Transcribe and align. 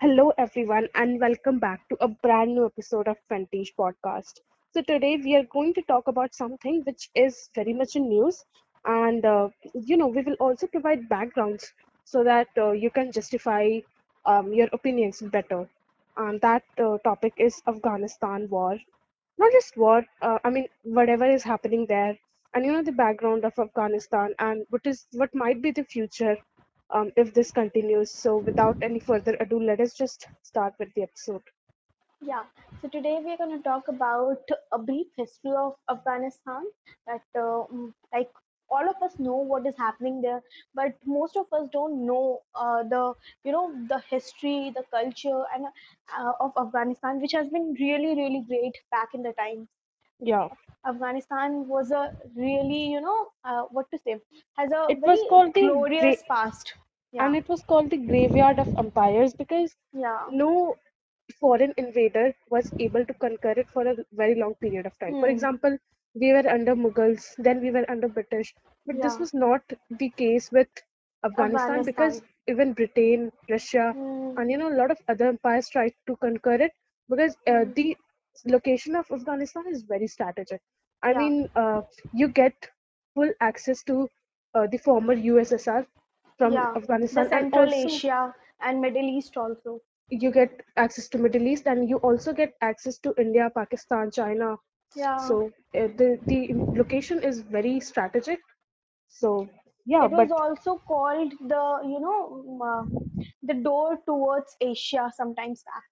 Hello, 0.00 0.32
everyone, 0.36 0.88
and 0.96 1.20
welcome 1.20 1.60
back 1.60 1.88
to 1.88 1.96
a 2.00 2.08
brand 2.08 2.54
new 2.56 2.66
episode 2.66 3.06
of 3.06 3.16
Fentish 3.28 3.72
Podcast. 3.76 4.40
So, 4.72 4.82
today 4.82 5.16
we 5.16 5.36
are 5.36 5.44
going 5.44 5.74
to 5.74 5.82
talk 5.82 6.08
about 6.08 6.34
something 6.34 6.82
which 6.84 7.08
is 7.14 7.48
very 7.54 7.72
much 7.72 7.94
in 7.94 8.08
news, 8.08 8.44
and 8.84 9.24
uh, 9.24 9.48
you 9.74 9.96
know, 9.96 10.08
we 10.08 10.22
will 10.22 10.34
also 10.40 10.66
provide 10.66 11.08
backgrounds 11.08 11.72
so 12.04 12.24
that 12.24 12.48
uh, 12.58 12.72
you 12.72 12.90
can 12.90 13.12
justify 13.12 13.78
um, 14.24 14.52
your 14.52 14.68
opinions 14.72 15.20
better. 15.22 15.68
And 16.16 16.40
that 16.40 16.64
uh, 16.78 16.98
topic 17.04 17.34
is 17.36 17.62
Afghanistan 17.68 18.48
war. 18.50 18.76
Not 19.38 19.50
just 19.52 19.76
war, 19.76 20.04
uh, 20.22 20.38
I 20.44 20.50
mean, 20.50 20.68
whatever 20.84 21.24
is 21.24 21.42
happening 21.42 21.84
there, 21.86 22.16
and 22.54 22.64
you 22.64 22.72
know, 22.72 22.82
the 22.82 22.92
background 22.92 23.44
of 23.44 23.58
Afghanistan 23.58 24.34
and 24.38 24.64
what 24.70 24.82
is 24.86 25.06
what 25.12 25.34
might 25.34 25.60
be 25.62 25.72
the 25.72 25.84
future 25.84 26.36
um, 26.92 27.12
if 27.16 27.34
this 27.34 27.50
continues. 27.52 28.10
So, 28.10 28.38
without 28.38 28.78
any 28.82 29.00
further 29.00 29.36
ado, 29.40 29.60
let 29.60 29.80
us 29.80 29.94
just 29.94 30.28
start 30.42 30.74
with 30.78 30.92
the 30.94 31.02
episode. 31.02 31.42
Yeah, 32.20 32.44
so 32.80 32.88
today 32.88 33.18
we're 33.22 33.36
going 33.36 33.56
to 33.56 33.62
talk 33.62 33.88
about 33.88 34.42
a 34.72 34.78
brief 34.78 35.06
history 35.16 35.52
of 35.56 35.74
Afghanistan. 35.90 36.64
That, 37.06 37.22
uh, 37.38 37.64
like, 38.12 38.30
all 38.70 38.88
of 38.88 38.96
us 39.02 39.18
know 39.18 39.36
what 39.36 39.66
is 39.66 39.76
happening 39.76 40.20
there, 40.22 40.40
but 40.74 40.94
most 41.04 41.36
of 41.36 41.46
us 41.52 41.68
don't 41.72 42.06
know 42.06 42.42
uh, 42.54 42.82
the, 42.84 43.14
you 43.44 43.52
know, 43.52 43.72
the 43.88 44.00
history, 44.10 44.72
the 44.74 44.84
culture, 44.90 45.44
and 45.54 45.66
uh, 46.18 46.32
of 46.40 46.52
Afghanistan, 46.60 47.20
which 47.20 47.32
has 47.32 47.48
been 47.48 47.74
really, 47.80 48.14
really 48.14 48.44
great 48.48 48.76
back 48.90 49.08
in 49.14 49.22
the 49.22 49.32
time. 49.32 49.68
Yeah, 50.20 50.48
Afghanistan 50.86 51.66
was 51.68 51.90
a 51.90 52.12
really, 52.36 52.86
you 52.92 53.00
know, 53.00 53.28
uh, 53.44 53.62
what 53.70 53.90
to 53.90 53.98
say, 53.98 54.18
has 54.56 54.70
a 54.72 54.88
it 54.88 55.04
was 55.06 55.22
called 55.22 55.54
the 55.54 55.70
glorious 55.70 55.98
gra- 55.98 56.24
past. 56.28 56.74
Yeah, 57.12 57.34
and 57.34 57.36
it 57.36 57.48
was 57.48 57.62
called 57.62 57.90
the 57.90 57.96
graveyard 57.98 58.58
of 58.58 58.72
empires 58.78 59.34
because 59.34 59.76
yeah. 59.92 60.28
no 60.28 60.76
foreign 61.40 61.72
invader 61.76 62.34
was 62.50 62.72
able 62.78 63.04
to 63.06 63.14
conquer 63.14 63.52
it 63.52 63.68
for 63.70 63.86
a 63.86 63.96
very 64.12 64.34
long 64.34 64.54
period 64.54 64.86
of 64.86 64.98
time. 64.98 65.16
For 65.16 65.28
Hmm. 65.28 65.28
example, 65.28 65.78
we 66.14 66.32
were 66.32 66.48
under 66.48 66.74
Mughals, 66.74 67.34
then 67.38 67.60
we 67.60 67.70
were 67.70 67.84
under 67.90 68.08
British, 68.08 68.54
but 68.86 69.00
this 69.00 69.18
was 69.18 69.34
not 69.34 69.62
the 69.90 70.10
case 70.10 70.50
with 70.52 70.68
Afghanistan 71.24 71.84
because 71.84 72.22
even 72.48 72.72
Britain, 72.72 73.32
Russia, 73.48 73.94
Hmm. 73.94 74.36
and 74.36 74.50
you 74.50 74.58
know 74.58 74.68
a 74.68 74.78
lot 74.80 74.90
of 74.90 74.98
other 75.08 75.26
empires 75.26 75.68
tried 75.68 75.92
to 76.06 76.16
conquer 76.16 76.54
it 76.68 76.72
because 77.08 77.36
uh, 77.46 77.64
Hmm. 77.64 77.74
the 77.74 77.96
location 78.46 78.94
of 78.96 79.10
Afghanistan 79.10 79.64
is 79.68 79.82
very 79.82 80.06
strategic. 80.06 80.60
I 81.02 81.12
Yeah, 81.12 81.14
mean, 81.14 81.48
uh, 81.56 81.82
you 82.12 82.28
get 82.28 82.70
full 83.14 83.32
access 83.40 83.82
to 83.84 84.08
uh, 84.54 84.66
the 84.70 84.78
former 84.78 85.14
USSR 85.14 85.86
from 86.38 86.68
yeah. 86.70 86.78
The 87.12 87.24
Afghanistan, 87.24 87.28
and 87.32 87.52
Central 87.52 87.54
also 87.54 88.00
Asia 88.00 88.34
and 88.60 88.80
Middle 88.80 89.04
East 89.08 89.36
also. 89.36 89.80
you 90.10 90.30
get 90.32 90.62
access 90.76 91.08
to 91.08 91.18
Middle 91.18 91.46
East, 91.46 91.66
and 91.66 91.88
you 91.88 91.96
also 91.98 92.32
get 92.32 92.54
access 92.60 92.98
to 92.98 93.14
India, 93.18 93.50
Pakistan, 93.54 94.10
China. 94.10 94.56
Yeah. 94.94 95.28
So 95.28 95.46
uh, 95.74 95.88
the 96.00 96.18
the 96.26 96.40
location 96.82 97.22
is 97.22 97.40
very 97.42 97.80
strategic. 97.80 98.40
So 99.08 99.48
yeah, 99.86 100.06
It 100.06 100.10
was 100.10 100.30
also 100.30 100.78
called 100.78 101.32
the, 101.40 101.80
you 101.84 102.00
know, 102.00 102.60
uh, 102.64 102.84
the 103.42 103.54
door 103.54 103.98
towards 104.06 104.56
Asia 104.60 105.10
sometimes 105.14 105.62
back, 105.64 105.84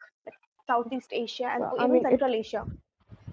Southeast 0.69 1.13
Asia 1.13 1.49
and 1.57 1.73
I 1.79 1.87
even 1.87 1.89
mean 1.89 2.07
it 2.11 2.21
Central 2.21 2.37
Asia. 2.37 2.69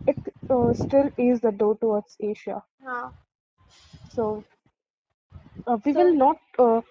it 0.08 0.18
uh, 0.50 0.74
still 0.74 1.12
is 1.18 1.42
the 1.42 1.52
door 1.52 1.78
towards 1.78 2.18
Asia. 2.20 2.64
Yeah. 2.84 3.12
So 4.10 4.46
uh, 5.68 5.78
we 5.86 5.94
will 5.94 6.14
not 6.14 6.38
uh, 6.60 6.82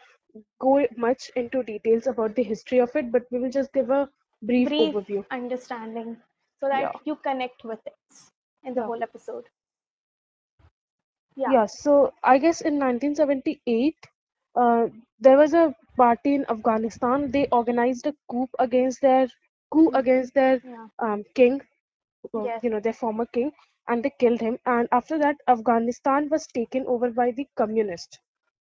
go 0.61 0.87
much 0.97 1.31
into 1.37 1.63
details 1.63 2.07
about 2.07 2.35
the 2.37 2.43
history 2.43 2.79
of 2.79 2.95
it, 2.97 3.11
but 3.13 3.23
we 3.31 3.39
will 3.39 3.51
just 3.51 3.73
give 3.73 3.91
a 3.91 4.09
brief 4.43 4.77
brief 4.77 4.89
overview. 4.89 5.25
understanding 5.31 6.17
so 6.61 6.69
that 6.69 6.87
Yeah, 6.87 6.93
you 7.05 7.17
connect 7.17 7.65
with 7.65 7.81
it 7.87 7.95
in 8.65 8.75
the 8.75 8.83
yeah, 8.83 8.85
whole 8.85 9.03
episode. 9.03 9.49
Yeah. 11.37 11.55
yeah. 11.55 11.67
So 11.67 12.13
I 12.23 12.39
guess 12.39 12.61
in 12.61 12.79
1978, 12.79 14.07
uh, 14.57 14.87
there 15.21 15.37
was 15.39 15.55
a 15.55 15.75
party 15.97 16.35
in 16.35 16.45
Afghanistan. 16.49 17.31
They 17.31 17.47
organized 17.53 18.07
a 18.07 18.15
coup 18.31 18.49
against 18.59 19.01
their 19.03 19.29
coup 19.75 19.91
Mm. 19.91 20.03
against 20.03 20.35
their 20.35 20.63
Yeah. 20.65 20.89
um, 21.01 21.25
king, 21.35 21.61
uh, 22.35 22.49
Yes. 22.49 22.63
you 22.63 22.71
know, 22.71 22.81
their 22.81 22.93
former 23.03 23.27
king, 23.27 23.53
and 23.89 24.05
they 24.05 24.13
killed 24.19 24.41
him. 24.41 24.59
And 24.67 24.89
after 24.93 25.19
that, 25.19 25.37
Afghanistan 25.49 26.29
was 26.31 26.47
taken 26.49 26.87
over 26.87 27.11
by 27.11 27.31
the 27.33 27.47
communists. 27.57 28.19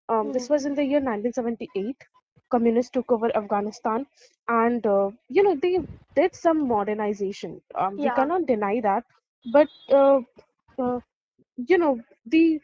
Um, 0.09 0.31
Mm. 0.31 0.33
this 0.33 0.49
was 0.49 0.65
in 0.65 0.75
the 0.75 0.85
year 0.85 1.01
1978. 1.01 2.03
Communists 2.51 2.91
took 2.91 3.11
over 3.11 3.35
Afghanistan, 3.35 4.05
and 4.47 4.85
uh, 4.85 5.11
you 5.29 5.43
know 5.43 5.55
they 5.55 5.79
did 6.15 6.35
some 6.35 6.67
modernization. 6.67 7.61
Um, 7.75 7.99
we 8.01 8.11
cannot 8.11 8.47
deny 8.47 8.81
that, 8.81 9.03
but 9.53 9.67
uh, 9.91 10.19
uh, 10.79 10.99
you 11.67 11.77
know 11.77 11.99
the 12.25 12.59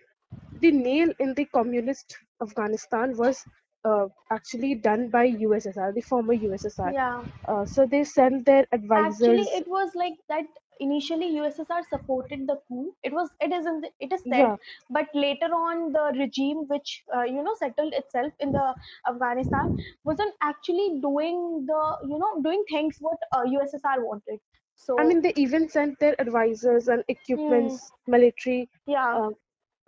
the 0.61 0.71
nail 0.71 1.09
in 1.19 1.33
the 1.35 1.45
communist 1.45 2.17
Afghanistan 2.41 3.15
was 3.17 3.45
uh, 3.85 4.07
actually 4.31 4.75
done 4.75 5.09
by 5.09 5.29
USSR, 5.29 5.93
the 5.93 6.01
former 6.01 6.35
USSR. 6.35 6.93
Yeah. 6.93 7.23
Uh, 7.47 7.65
so 7.65 7.85
they 7.85 8.03
sent 8.03 8.45
their 8.45 8.65
advisors. 8.71 9.21
Actually, 9.21 9.47
it 9.59 9.67
was 9.67 9.91
like 9.95 10.15
that. 10.29 10.45
Initially, 10.81 11.33
USSR 11.35 11.83
supported 11.89 12.47
the 12.47 12.57
coup. 12.69 12.95
It 13.03 13.11
was, 13.11 13.29
it 13.41 13.51
is, 13.51 13.65
in 13.65 13.81
the, 13.81 13.89
it 13.99 14.13
is 14.13 14.21
said, 14.21 14.39
Yeah, 14.39 14.55
but 14.89 15.07
later 15.13 15.47
on, 15.47 15.91
the 15.91 16.17
regime 16.17 16.63
which 16.69 17.03
uh, 17.13 17.23
you 17.23 17.43
know 17.43 17.53
settled 17.59 17.93
itself 17.93 18.31
in 18.39 18.53
the 18.53 18.73
Afghanistan 19.05 19.77
wasn't 20.05 20.33
actually 20.41 21.01
doing 21.01 21.65
the, 21.67 21.97
you 22.07 22.17
know, 22.17 22.41
doing 22.41 22.63
things 22.69 22.95
what 23.01 23.17
uh, 23.33 23.41
USSR 23.41 24.01
wanted. 24.05 24.39
So 24.75 24.97
I 24.97 25.03
mean 25.03 25.21
they 25.21 25.33
even 25.35 25.67
sent 25.67 25.99
their 25.99 26.15
advisors 26.21 26.87
and 26.87 27.03
equipments, 27.09 27.91
military 28.07 28.69
yeah, 28.87 29.17
uh, 29.17 29.29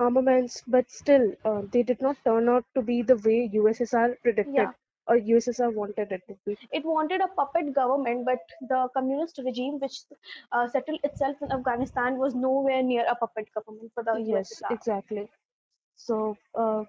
armaments, 0.02 0.62
but 0.68 0.90
still 0.92 1.26
uh, 1.46 1.62
they 1.74 1.84
did 1.84 2.02
not 2.02 2.18
turn 2.26 2.50
out 2.50 2.66
to 2.76 2.82
be 2.82 3.02
the 3.04 3.18
way 3.28 3.38
USSR 3.54 4.08
predicted 4.24 4.56
yeah. 4.56 4.72
or 5.08 5.18
USSR 5.18 5.72
wanted 5.74 6.12
it 6.18 6.24
to 6.30 6.36
be. 6.46 6.58
It 6.72 6.86
wanted 6.86 7.22
a 7.22 7.28
puppet 7.40 7.74
government, 7.74 8.26
but 8.26 8.40
the 8.74 8.88
communist 8.96 9.40
regime 9.46 9.80
which 9.80 9.98
uh, 10.52 10.68
settled 10.68 11.00
itself 11.04 11.38
in 11.42 11.52
Afghanistan 11.52 12.18
was 12.18 12.36
nowhere 12.36 12.84
near 12.84 13.06
a 13.10 13.16
puppet 13.16 13.50
government 13.56 13.92
for 13.94 14.04
the 14.04 14.18
Yes, 14.32 14.54
USSR. 14.54 14.74
exactly. 14.80 15.30
So 15.96 16.38
uh, 16.56 16.84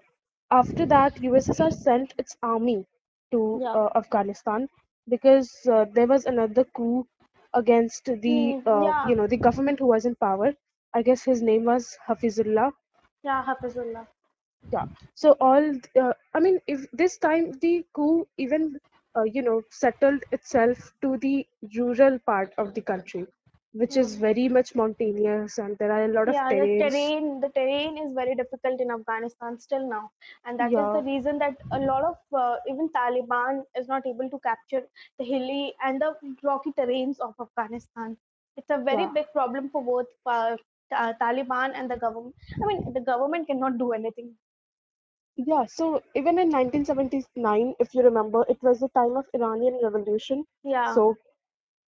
after 0.51 0.85
that, 0.87 1.15
USSR 1.21 1.71
sent 1.71 2.13
its 2.17 2.37
army 2.43 2.85
to 3.31 3.59
Yeah. 3.61 3.73
uh, 3.81 3.89
Afghanistan 3.95 4.69
because 5.09 5.51
uh, 5.67 5.85
there 5.93 6.07
was 6.07 6.25
another 6.25 6.65
coup 6.65 7.07
against 7.53 8.05
the 8.05 8.37
Hmm, 8.53 8.67
uh, 8.67 8.83
yeah. 8.85 9.07
you 9.09 9.15
know 9.15 9.27
the 9.27 9.37
government 9.37 9.79
who 9.79 9.87
was 9.87 10.05
in 10.05 10.15
power. 10.15 10.53
I 10.93 11.01
guess 11.03 11.23
his 11.23 11.41
name 11.41 11.65
was 11.65 11.97
Hafizullah. 12.07 12.71
Yeah, 13.23 13.43
Hafizullah. 13.45 14.07
Yeah. 14.71 14.85
So 15.15 15.33
all 15.39 15.75
uh, 15.99 16.13
I 16.33 16.39
mean, 16.39 16.59
if 16.67 16.89
this 16.91 17.17
time 17.17 17.51
the 17.59 17.85
coup 17.93 18.27
even 18.37 18.79
uh, 19.15 19.23
you 19.23 19.41
know 19.41 19.61
settled 19.69 20.23
itself 20.31 20.93
to 21.01 21.17
the 21.17 21.47
rural 21.77 22.19
part 22.19 22.53
of 22.57 22.73
the 22.73 22.81
country, 22.81 23.27
which 23.73 23.97
is 23.97 24.15
Hmm. 24.15 24.17
very 24.17 24.47
much 24.49 24.75
mountainous 24.75 25.57
and 25.57 25.77
there 25.77 25.91
are 25.91 26.05
a 26.05 26.13
lot 26.13 26.27
of 26.29 26.35
Yeah, 26.35 26.53
the 26.53 26.67
terrains. 26.67 26.75
terrain, 26.79 27.39
the 27.41 27.49
terrain 27.49 27.97
is 27.97 28.13
very 28.13 28.35
difficult 28.35 28.79
in 28.79 28.91
Afghanistan 28.91 29.57
still 29.59 29.87
now, 29.89 30.11
and 30.45 30.59
that 30.59 30.75
is 30.77 30.89
the 30.91 31.01
reason 31.01 31.37
that 31.39 31.55
a 31.71 31.79
lot 31.79 32.03
of 32.03 32.17
uh, 32.37 32.57
even 32.67 32.89
Taliban 32.89 33.63
is 33.75 33.87
not 33.87 34.05
able 34.05 34.29
to 34.29 34.39
capture 34.39 34.83
the 35.17 35.25
hilly 35.25 35.73
and 35.83 36.01
the 36.01 36.15
rocky 36.43 36.71
terrains 36.71 37.19
of 37.19 37.33
Afghanistan. 37.39 38.17
It's 38.57 38.69
a 38.69 38.77
very 38.77 39.05
yeah. 39.05 39.13
big 39.13 39.25
problem 39.33 39.69
for 39.69 39.83
both 39.83 40.07
uh, 40.25 40.57
Ta- 40.93 41.13
Taliban 41.21 41.73
and 41.75 41.89
the 41.91 41.97
government. 41.97 42.35
I 42.61 42.67
mean, 42.67 42.93
the 42.93 43.01
government 43.01 43.47
cannot 43.47 43.77
do 43.77 43.91
anything. 43.93 44.35
Yeah, 45.37 45.65
so 45.65 46.01
even 46.15 46.39
in 46.39 46.49
1979, 46.49 47.75
if 47.79 47.93
you 47.93 48.01
remember, 48.03 48.45
it 48.49 48.61
was 48.63 48.79
the 48.79 48.89
time 48.89 49.15
of 49.17 49.25
Iranian 49.33 49.79
Revolution. 49.83 50.45
Yeah, 50.63 51.01
So 51.03 51.15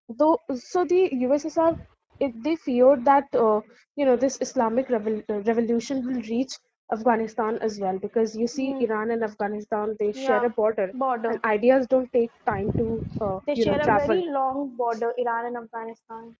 though, 0.09 0.39
so 0.55 0.85
the 0.85 1.09
USSR, 1.25 1.77
it, 2.19 2.43
they 2.43 2.55
feared 2.55 3.05
that 3.05 3.25
uh, 3.35 3.61
you 3.95 4.05
know 4.05 4.15
this 4.17 4.37
Islamic 4.41 4.87
revol 4.89 5.23
uh, 5.29 5.41
revolution 5.51 6.05
will 6.05 6.21
reach 6.33 6.57
Afghanistan 6.91 7.57
as 7.61 7.79
well 7.79 7.97
because 7.99 8.35
you 8.37 8.47
see 8.47 8.75
mm, 8.75 8.87
Iran 8.87 9.11
and 9.11 9.23
Afghanistan 9.23 9.95
they 9.99 10.11
share 10.13 10.45
a 10.45 10.49
border 10.49 10.93
and 11.27 11.39
border. 11.39 11.41
ideas 11.45 11.87
don't 11.87 12.11
take 12.13 12.31
time 12.45 12.71
to 12.77 13.03
uh, 13.21 13.39
They 13.47 13.55
you 13.55 13.65
know 13.65 13.75
share 13.75 13.81
a 13.81 13.89
travel. 13.89 14.21
very 14.21 14.27
long 14.29 14.75
border, 14.75 15.13
Iran 15.17 15.45
and 15.45 15.57
Afghanistan. 15.57 16.35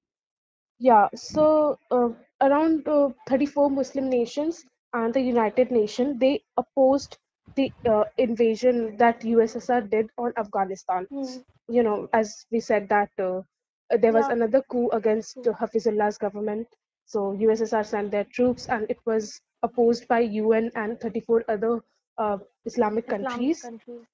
Yeah, 0.80 1.10
so 1.16 1.80
uh, 1.92 2.10
around 2.42 2.88
uh, 2.88 3.10
34 3.28 3.70
Muslim 3.70 4.10
nations 4.10 4.66
and 4.94 5.14
the 5.14 5.22
United 5.22 5.72
Nations 5.72 6.20
they 6.20 6.44
opposed 6.58 7.18
the 7.56 7.72
uh, 7.86 8.04
invasion 8.18 8.98
that 8.98 9.22
USSR 9.24 9.90
did 9.90 10.10
on 10.18 10.34
Afghanistan. 10.38 11.08
Hmm. 11.10 11.40
You 11.68 11.84
know, 11.84 12.10
as 12.14 12.46
we 12.52 12.60
said 12.60 12.90
that 12.90 13.10
uh, 13.20 13.42
there 14.00 14.14
was 14.14 14.28
Yeah, 14.28 14.34
another 14.34 14.62
coup 14.64 14.90
against 14.92 15.48
uh, 15.48 15.54
Hafizullah's 15.54 16.18
government. 16.18 16.68
So 17.06 17.34
USSR 17.34 17.86
sent 17.86 18.12
their 18.12 18.26
troops, 18.26 18.68
and 18.68 18.86
it 18.90 18.98
was 19.06 19.42
opposed 19.64 20.08
by 20.08 20.20
UN 20.22 20.72
and 20.76 21.00
34 21.00 21.44
other 21.48 21.82
uh, 22.18 22.38
Islamic 22.66 23.08
Islamic 23.08 23.08
countries. 23.08 23.62
countries. 23.62 24.06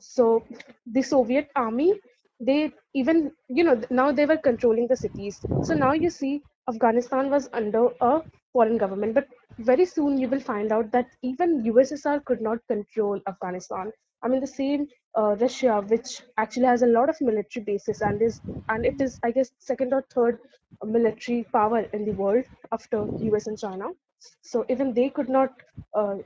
So 0.00 0.44
the 0.86 1.02
Soviet 1.02 1.50
army 1.56 2.00
they 2.40 2.72
even 2.94 3.32
you 3.48 3.64
know 3.64 3.80
now 3.90 4.10
they 4.12 4.26
were 4.26 4.36
controlling 4.36 4.86
the 4.88 4.96
cities. 4.96 5.40
So 5.62 5.74
now 5.74 5.92
you 5.92 6.10
see 6.10 6.42
afghanistan 6.68 7.30
was 7.30 7.48
under 7.52 7.88
a 8.00 8.22
foreign 8.52 8.78
government 8.78 9.14
but 9.14 9.28
very 9.58 9.84
soon 9.84 10.18
you 10.18 10.28
will 10.28 10.40
find 10.40 10.72
out 10.72 10.90
that 10.92 11.06
even 11.22 11.62
ussr 11.64 12.24
could 12.24 12.40
not 12.40 12.58
control 12.68 13.20
afghanistan. 13.28 13.92
I 14.22 14.28
mean 14.28 14.40
the 14.40 14.46
same 14.46 14.86
uh, 15.18 15.36
russia 15.40 15.80
which 15.88 16.22
actually 16.38 16.66
has 16.66 16.82
a 16.82 16.86
lot 16.86 17.08
of 17.10 17.20
military 17.20 17.64
bases 17.64 18.00
and 18.00 18.22
is 18.22 18.40
and 18.68 18.86
it 18.86 19.00
is 19.00 19.18
i 19.24 19.30
guess 19.30 19.50
second 19.58 19.92
or 19.92 20.02
third 20.14 20.38
military 20.84 21.44
power 21.52 21.80
in 21.92 22.04
the 22.04 22.12
world 22.12 22.44
after 22.72 23.02
us 23.36 23.46
and 23.46 23.58
china. 23.58 23.86
So 24.42 24.64
even 24.70 24.94
they 24.94 25.10
could 25.10 25.28
not 25.28 25.50
uh, 25.94 26.16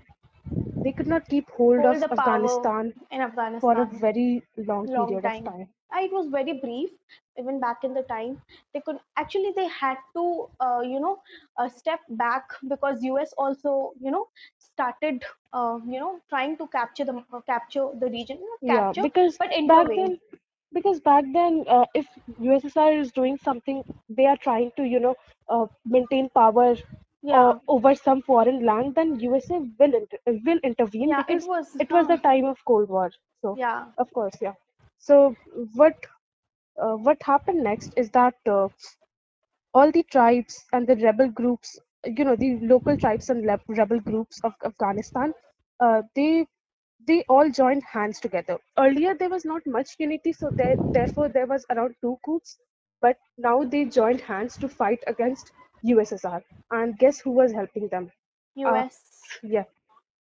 they 0.83 0.93
could 0.93 1.07
not 1.07 1.29
keep 1.29 1.49
hold 1.51 1.85
of 1.85 1.99
power 2.17 2.71
afghanistan 3.21 3.61
for 3.61 3.79
a 3.81 3.87
very 3.87 4.43
long 4.57 4.87
long 4.87 4.89
period 4.89 5.25
of 5.25 5.43
time. 5.45 5.45
time 5.45 5.69
Uh, 5.95 6.01
It 6.07 6.13
was 6.13 6.29
very 6.29 6.53
brief, 6.61 6.91
even 7.39 7.61
back 7.61 7.85
in 7.85 7.95
the 7.95 8.03
time. 8.03 8.39
They 8.73 8.81
could 8.81 8.99
actually 9.17 9.53
they 9.57 9.67
had 9.69 9.99
to, 10.17 10.25
uh, 10.61 10.81
you 10.93 11.01
know, 11.01 11.19
uh, 11.59 11.69
step 11.69 12.01
back 12.11 12.45
because 12.69 13.03
US 13.05 13.33
also, 13.39 13.93
you 14.01 14.11
know, 14.11 14.27
started, 14.59 15.25
uh, 15.53 15.79
you 15.87 16.01
know, 16.01 16.21
trying 16.29 16.57
to 16.59 16.67
capture 16.69 17.05
the 17.05 17.17
uh, 17.33 17.41
capture 17.53 17.89
the 18.05 18.09
region, 18.19 18.39
not 18.63 18.63
Yeah, 18.63 18.93
because 19.01 19.39
but 19.39 19.53
back 19.67 19.89
intervene. 19.89 19.95
then, 19.95 20.19
because 20.73 21.01
back 21.01 21.25
then, 21.33 21.65
uh, 21.69 21.85
if 21.95 22.07
USSR 22.39 22.93
is 22.93 23.13
doing 23.13 23.37
something, 23.39 23.83
they 24.09 24.27
are 24.27 24.37
trying 24.37 24.71
to, 24.77 24.85
you 24.85 25.01
know, 25.01 25.15
uh, 25.49 25.67
maintain 25.85 26.29
power 26.31 26.75
uh, 27.33 27.53
Yeah, 27.53 27.59
over 27.69 27.95
some 27.95 28.23
foreign 28.23 28.65
land, 28.65 28.95
then 28.95 29.19
USA 29.21 29.59
will 29.59 29.95
inter 29.95 30.19
will 30.47 30.59
intervene 30.63 31.13
yeah, 31.13 31.25
it 31.29 31.29
because 31.29 31.45
was, 31.45 31.77
it 31.79 31.91
was 31.91 32.07
the 32.09 32.17
huh, 32.17 32.19
time 32.19 32.45
of 32.45 32.59
Cold 32.65 32.89
War. 32.89 33.11
So, 33.43 33.59
yeah, 33.59 33.87
of 33.99 34.13
course, 34.13 34.37
yeah. 34.41 34.55
So 34.99 35.35
what 35.75 35.95
uh, 36.81 36.97
what 36.97 37.23
happened 37.23 37.63
next 37.65 37.93
is 37.97 38.11
that 38.11 38.35
uh, 38.49 38.69
all 39.75 39.91
the 39.91 40.03
tribes 40.05 40.65
and 40.73 40.87
the 40.87 40.97
rebel 40.97 41.29
groups, 41.29 41.79
you 42.05 42.25
know, 42.25 42.37
the 42.37 42.59
local 42.63 42.97
tribes 42.97 43.29
and 43.31 43.45
leb- 43.45 43.69
rebel 43.69 44.01
groups 44.01 44.41
of 44.45 44.55
Afghanistan, 44.65 45.33
uh, 45.81 46.03
they 46.15 46.47
they 47.07 47.25
all 47.29 47.51
joined 47.51 47.83
hands 47.85 48.21
together. 48.21 48.59
Earlier, 48.79 49.15
there 49.15 49.31
was 49.31 49.45
not 49.45 49.63
much 49.67 49.97
unity, 49.99 50.33
so 50.33 50.51
there, 50.57 50.77
therefore, 50.93 51.29
there 51.29 51.47
was 51.47 51.65
around 51.71 51.95
two 52.03 52.19
coups. 52.25 52.59
But 53.01 53.17
now 53.39 53.65
they 53.65 53.85
joined 53.85 54.21
hands 54.23 54.57
to 54.59 54.69
fight 54.69 55.01
against 55.07 55.53
USSR. 55.83 56.43
And 56.71 56.99
guess 56.99 57.21
who 57.21 57.31
was 57.33 57.53
helping 57.53 57.89
them? 57.89 58.11
Uh, 58.65 58.83
US. 58.83 59.41
yeah. 59.43 59.65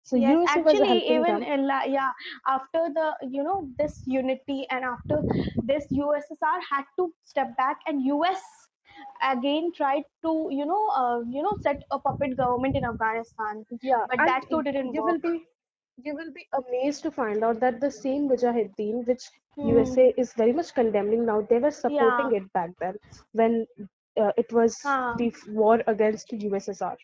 So 0.03 0.17
Yes, 0.17 0.57
was 0.57 0.81
actually, 0.81 0.99
even 1.17 1.43
them. 1.43 1.43
in 1.43 1.67
la- 1.67 1.85
yeah, 1.85 2.13
after 2.47 2.81
the 2.95 3.17
you 3.29 3.43
know 3.43 3.69
this 3.79 4.03
unity 4.07 4.67
and 4.71 4.85
after 4.85 5.25
this, 5.63 5.87
USSR 5.91 6.61
had 6.71 6.85
to 6.99 7.13
step 7.25 7.57
back, 7.57 7.81
and 7.87 8.03
US 8.07 8.43
again 9.23 9.73
tried 9.75 10.05
to 10.23 10.49
you 10.51 10.65
know 10.67 10.87
uh, 10.89 11.21
you 11.21 11.43
know 11.43 11.57
set 11.63 11.83
a 11.91 11.99
puppet 11.99 12.37
government 12.37 12.77
in 12.77 12.85
Afghanistan, 12.85 13.65
Yeah, 13.83 14.07
but 14.09 14.19
and 14.19 14.33
that 14.33 14.45
too 14.51 14.63
didn't 14.63 14.95
you 14.95 15.03
will 15.03 15.19
be 15.19 15.47
you 16.03 16.15
will 16.15 16.31
be 16.33 16.47
amazed 16.59 17.03
to 17.03 17.11
find 17.11 17.43
out 17.45 17.61
that 17.61 17.81
the 17.81 17.91
same 17.91 18.29
Mujahideen, 18.29 19.07
which 19.07 19.31
Hmm. 19.57 19.95
USA 19.95 20.15
is 20.17 20.33
very 20.35 20.53
much 20.53 20.75
condemning 20.75 21.25
now, 21.27 21.41
they 21.43 21.59
were 21.59 21.71
Yeah. 21.87 22.31
supporting 22.31 22.33
it 22.35 22.53
back 22.53 22.71
then 22.81 22.99
when 23.33 23.67
uh, 24.19 24.33
it 24.37 24.53
was 24.53 24.97
the 25.15 25.33
war 25.49 25.83
against 25.87 26.29
the 26.29 26.39
USSR. 26.49 26.97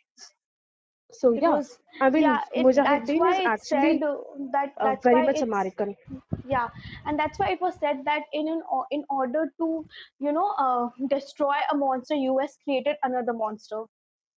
So 1.12 1.32
It 1.34 1.42
yeah, 1.42 1.48
was 1.48 1.78
I 2.00 2.10
mean 2.10 2.26
yeah. 2.26 2.42
It 2.52 2.66
Mujahideen 2.66 3.26
is 3.28 3.38
it 3.38 3.54
said 3.54 3.54
actually 3.54 4.02
uh, 4.02 4.16
that 4.52 4.74
uh, 4.80 4.94
very 5.02 5.22
much 5.22 5.42
American. 5.42 5.96
yeah 6.44 6.68
and 7.06 7.18
that's 7.18 7.38
why 7.38 7.50
it 7.50 7.60
was 7.60 7.78
said 7.78 8.04
that 8.04 8.22
in 8.32 8.48
an, 8.48 8.62
in 8.90 9.04
order 9.10 9.52
to 9.58 9.84
you 10.18 10.32
know 10.32 10.48
uh, 10.58 10.88
destroy 11.08 11.54
a 11.72 11.76
monster 11.76 12.14
us 12.14 12.56
created 12.64 12.96
another 13.02 13.32
monster 13.32 13.84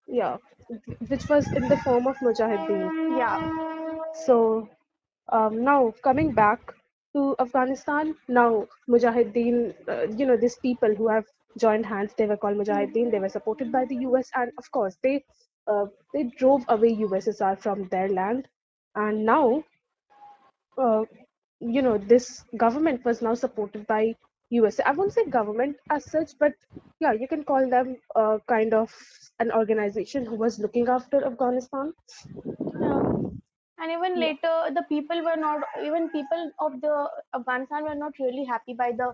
Yeah, 0.08 0.38
which 1.08 1.30
was 1.30 1.52
in 1.56 1.68
the 1.68 1.78
form 1.78 2.08
of 2.08 2.18
Mujahideen. 2.20 2.92
yeah 3.18 3.40
So 4.14 4.70
um, 5.30 5.64
now 5.64 5.94
coming 6.04 6.32
back 6.34 6.60
to 7.14 7.36
Afghanistan, 7.40 8.16
now 8.28 8.68
Mujahideen, 8.90 9.74
uh, 9.88 10.04
you 10.18 10.26
know, 10.26 10.38
these 10.38 10.58
people 10.58 10.94
who 10.96 11.08
have 11.10 11.26
joined 11.58 11.86
hands, 11.86 12.14
they 12.18 12.26
were 12.28 12.38
called 12.38 12.58
Mujahideen. 12.58 13.12
They 13.12 13.20
were 13.20 13.30
supported 13.30 13.72
by 13.72 13.86
the 13.86 13.96
US, 14.08 14.30
and 14.36 14.52
of 14.58 14.72
course, 14.72 14.98
they 15.04 15.24
uh, 15.68 15.86
they 16.14 16.24
drove 16.38 16.64
away 16.70 16.96
USSR 16.96 17.60
from 17.60 17.88
their 17.90 18.10
land, 18.10 18.48
and 18.96 19.26
now 19.26 19.64
uh, 20.78 21.04
you 21.60 21.82
know, 21.82 21.98
this 21.98 22.44
government 22.58 23.06
was 23.06 23.22
now 23.22 23.34
supported 23.36 23.86
by 23.88 24.16
US. 24.50 24.80
I 24.86 24.92
won't 24.92 25.14
say 25.14 25.26
government 25.26 25.78
as 25.90 26.10
such, 26.10 26.32
but 26.40 26.54
yeah, 27.00 27.14
you 27.14 27.28
can 27.28 27.44
call 27.44 27.70
them 27.70 27.98
uh, 28.16 28.40
kind 28.48 28.74
of 28.74 28.92
an 29.40 29.52
organization 29.52 30.26
who 30.26 30.36
was 30.36 30.60
looking 30.60 30.88
after 30.90 31.26
Afghanistan. 31.26 31.94
yeah 32.82 33.02
and 33.80 33.92
even 33.92 34.20
Yeah, 34.20 34.24
later 34.24 34.54
the 34.78 34.84
people 34.90 35.22
were 35.28 35.36
not 35.44 35.62
even 35.86 36.10
people 36.16 36.44
of 36.66 36.80
the 36.82 36.96
afghanistan 37.40 37.84
were 37.90 37.96
not 38.04 38.14
really 38.20 38.46
happy 38.46 38.74
by 38.74 38.92
the 39.02 39.08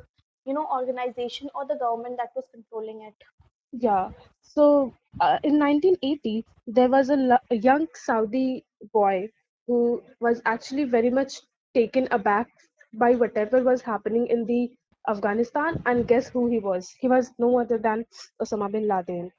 you 0.48 0.54
know 0.54 0.68
organization 0.80 1.50
or 1.56 1.66
the 1.68 1.80
government 1.86 2.18
that 2.18 2.32
was 2.36 2.46
controlling 2.54 3.02
it 3.12 3.30
yeah. 3.74 4.10
So 4.42 4.94
uh, 5.20 5.40
in 5.44 5.60
1980, 5.60 6.46
there 6.68 6.90
was 6.90 7.10
a, 7.10 7.16
lo- 7.16 7.46
a 7.52 7.56
young 7.58 7.88
Saudi 7.94 8.66
boy 8.94 9.30
who 9.68 10.02
was 10.20 10.42
actually 10.46 10.86
very 10.86 11.10
much 11.10 11.42
taken 11.76 12.08
aback 12.12 12.48
by 12.94 13.16
whatever 13.16 13.62
was 13.64 13.82
happening 13.82 14.28
in 14.28 14.46
the 14.46 14.70
Afghanistan, 15.10 15.82
and 15.86 16.08
guess 16.08 16.30
who 16.30 16.48
he 16.50 16.60
was? 16.60 16.90
He 17.00 17.08
was 17.08 17.32
no 17.40 17.60
other 17.60 17.78
than 17.78 18.06
Osama 18.42 18.72
bin 18.72 18.88
Laden. 18.88 19.32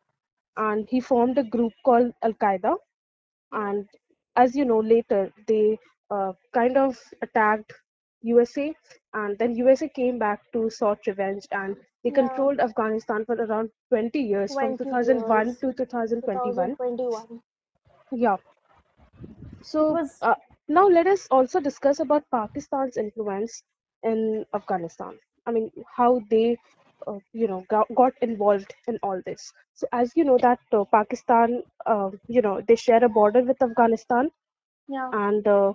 and 0.56 0.88
he 0.90 1.00
formed 1.00 1.38
a 1.38 1.44
group 1.44 1.72
called 1.84 2.12
Al 2.22 2.32
Qaeda. 2.34 2.76
And 3.52 3.88
as 4.36 4.54
you 4.56 4.64
know, 4.64 4.80
later 4.80 5.32
they 5.46 5.78
uh, 6.10 6.32
kind 6.54 6.76
of 6.76 6.98
attacked 7.22 7.72
USA, 8.22 8.74
and 9.14 9.38
then 9.38 9.54
USA 9.56 9.88
came 9.88 10.18
back 10.18 10.40
to 10.52 10.70
sought 10.70 11.06
revenge, 11.06 11.46
and 11.52 11.76
they 12.04 12.10
yeah 12.10 12.10
controlled 12.10 12.60
Afghanistan 12.60 13.24
for 13.24 13.34
around 13.34 13.70
20 13.90 14.20
years, 14.20 14.54
from 14.56 14.76
2001 14.76 15.56
years 15.56 15.58
to 15.60 15.72
2021. 15.72 16.76
2021 16.76 17.40
Yeah. 18.12 18.36
So 19.62 19.98
was 19.98 20.22
uh, 20.22 20.34
now 20.68 20.86
let 20.88 21.06
us 21.06 21.26
also 21.30 21.60
discuss 21.60 22.00
about 22.00 22.24
Pakistan's 22.30 22.96
influence 22.96 23.62
in 24.02 24.44
Afghanistan. 24.54 25.18
I 25.46 25.50
mean, 25.52 25.70
how 25.96 26.20
they, 26.30 26.56
uh, 27.06 27.18
you 27.32 27.48
know, 27.48 27.64
got, 27.68 27.86
got 27.94 28.12
involved 28.22 28.74
in 28.86 28.98
all 29.02 29.20
this. 29.26 29.52
So 29.74 29.86
as 29.92 30.12
you 30.16 30.24
know 30.24 30.38
that 30.42 30.60
uh, 30.72 30.84
Pakistan, 30.92 31.62
uh, 31.86 32.10
you 32.28 32.42
know, 32.42 32.60
they 32.66 32.76
share 32.76 33.04
a 33.04 33.08
border 33.08 33.42
with 33.42 33.62
Afghanistan, 33.62 34.30
yeah 34.88 35.12
and 35.12 35.46
uh, 35.46 35.72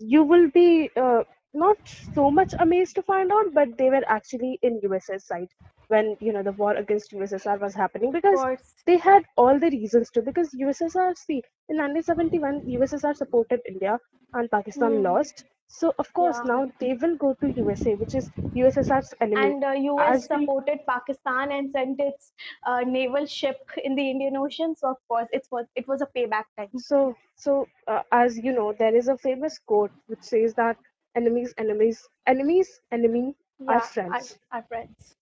you 0.00 0.22
will 0.24 0.48
be 0.50 0.90
uh, 0.96 1.22
not 1.54 1.76
so 1.86 2.30
much 2.30 2.54
amazed 2.58 2.94
to 2.96 3.02
find 3.02 3.32
out, 3.32 3.52
but 3.54 3.76
they 3.78 3.90
were 3.90 4.04
actually 4.08 4.58
in 4.62 4.80
USS 4.80 5.26
side 5.26 5.48
when 5.88 6.16
you 6.20 6.32
know 6.32 6.42
the 6.42 6.52
war 6.52 6.74
against 6.74 7.12
USSR 7.12 7.58
was 7.58 7.74
happening 7.74 8.12
because 8.12 8.46
they 8.86 8.96
had 8.98 9.24
all 9.36 9.58
the 9.58 9.70
reasons 9.70 10.10
to. 10.10 10.22
Because 10.22 10.54
USSR, 10.54 11.14
see, 11.14 11.42
in 11.68 11.76
1971, 11.76 12.62
USSR 12.66 13.14
supported 13.14 13.60
India 13.68 13.98
and 14.34 14.50
Pakistan 14.50 15.02
Hmm. 15.02 15.02
lost. 15.02 15.44
So 15.68 15.94
of 15.98 16.12
course 16.12 16.42
yeah 16.42 16.44
now 16.44 16.70
they 16.80 16.94
will 16.94 17.16
go 17.16 17.34
to 17.40 17.52
USA, 17.56 17.94
which 17.94 18.14
is 18.14 18.30
USSR's 18.54 19.14
enemy. 19.20 19.56
and 19.56 19.64
uh, 19.64 19.70
US 19.72 20.16
As 20.16 20.28
we 20.32 20.50
supported 20.50 20.80
Pakistan 20.88 21.52
and 21.52 21.70
sent 21.70 22.00
its 22.00 22.32
uh, 22.66 22.80
naval 22.80 23.26
ship 23.26 23.58
in 23.84 23.94
the 23.94 24.10
Indian 24.10 24.36
Ocean. 24.36 24.74
So 24.76 24.90
of 24.90 24.98
course, 25.08 25.28
it 25.32 25.46
was 25.50 25.66
it 25.76 25.86
was 25.88 26.00
a 26.02 26.08
payback 26.16 26.44
time. 26.56 26.72
so 26.76 27.16
so 27.36 27.68
uh, 27.88 28.02
as 28.12 28.38
you 28.38 28.52
know, 28.52 28.72
there 28.72 28.94
is 28.94 29.08
a 29.08 29.16
famous 29.18 29.58
quote 29.58 29.92
which 30.06 30.22
says 30.22 30.54
that 30.54 30.76
enemies, 31.16 31.54
enemies, 31.58 32.08
enemies, 32.26 32.80
enemy 32.92 33.34
are 33.68 33.78
Yeah, 33.78 34.02
our, 34.10 34.22
friends. 34.22 34.38
our 34.52 34.62
friends. 34.62 35.16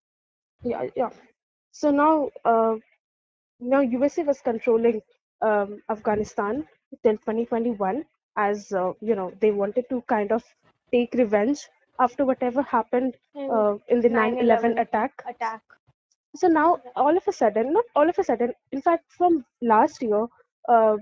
Yeah, 0.65 0.89
yeah. 0.97 1.11
So 1.73 1.91
now, 1.91 2.31
uh, 2.45 2.77
now 3.61 3.81
USA 3.81 4.23
was 4.25 4.41
controlling 4.41 5.03
um, 5.43 5.83
Afghanistan 5.91 6.67
till 7.03 7.17
2021, 7.19 8.05
as 8.37 8.73
uh, 8.73 8.93
you 9.01 9.15
know, 9.15 9.33
they 9.41 9.51
wanted 9.53 9.89
to 9.91 10.03
kind 10.09 10.33
of 10.33 10.45
take 10.93 11.15
revenge 11.15 11.69
after 11.99 12.25
whatever 12.25 12.63
happened 12.63 13.17
in 13.35 13.51
uh, 13.51 13.77
in 13.89 14.01
the 14.01 14.09
9/11 14.09 14.77
9/11 14.79 14.81
attack. 14.81 15.27
attack. 15.29 15.63
So 16.37 16.49
now, 16.49 16.81
all 16.97 17.17
of 17.17 17.27
a 17.29 17.33
sudden, 17.33 17.73
not 17.73 17.85
all 17.95 18.09
of 18.09 18.19
a 18.19 18.25
sudden, 18.25 18.55
in 18.73 18.81
fact, 18.83 19.11
from 19.13 19.45
last 19.63 20.03
year, 20.03 20.27
uh, 20.69 20.97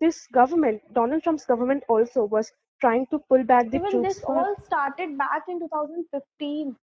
this 0.00 0.26
government, 0.28 0.82
Donald 0.92 1.22
Trump's 1.22 1.44
government, 1.46 1.84
also 1.88 2.24
was 2.24 2.52
trying 2.80 3.06
to 3.08 3.18
pull 3.28 3.44
back 3.44 3.70
the 3.70 3.80
Even 3.80 3.90
troops 3.90 4.20
this 4.22 4.22
all 4.24 4.54
started 4.64 5.18
back 5.18 5.42
in 5.48 5.58
2015 5.60 6.76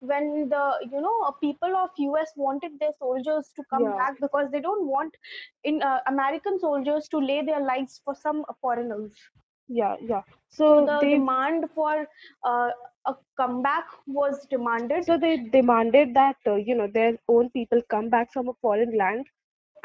when 0.00 0.48
the 0.50 0.78
you 0.90 1.00
know 1.00 1.32
people 1.40 1.74
of 1.76 1.90
US 1.98 2.32
wanted 2.36 2.78
their 2.78 2.92
soldiers 2.98 3.52
to 3.56 3.64
come 3.70 3.90
yeah 3.90 4.02
back 4.02 4.20
because 4.20 4.50
they 4.50 4.60
don't 4.60 4.86
want 4.86 5.16
in 5.64 5.82
uh, 5.82 6.00
American 6.06 6.58
soldiers 6.58 7.08
to 7.08 7.18
lay 7.18 7.42
their 7.42 7.60
lives 7.60 8.00
for 8.04 8.14
some 8.14 8.44
foreigners. 8.60 9.30
yeah 9.68 9.96
yeah 10.00 10.22
So 10.48 10.80
so 10.80 10.86
the 10.86 10.98
they 11.00 11.12
demand 11.12 11.70
for 11.74 12.06
uh, 12.44 12.70
a 13.06 13.14
comeback 13.36 13.86
was 14.06 14.46
demanded. 14.48 15.06
so 15.06 15.18
they 15.18 15.36
demanded 15.52 16.14
that 16.14 16.36
uh, 16.46 16.54
you 16.54 16.74
know 16.74 16.86
their 16.92 17.12
own 17.28 17.50
people 17.50 17.80
come 17.90 18.08
back 18.08 18.32
from 18.32 18.48
a 18.48 18.54
foreign 18.60 18.96
land 18.96 19.26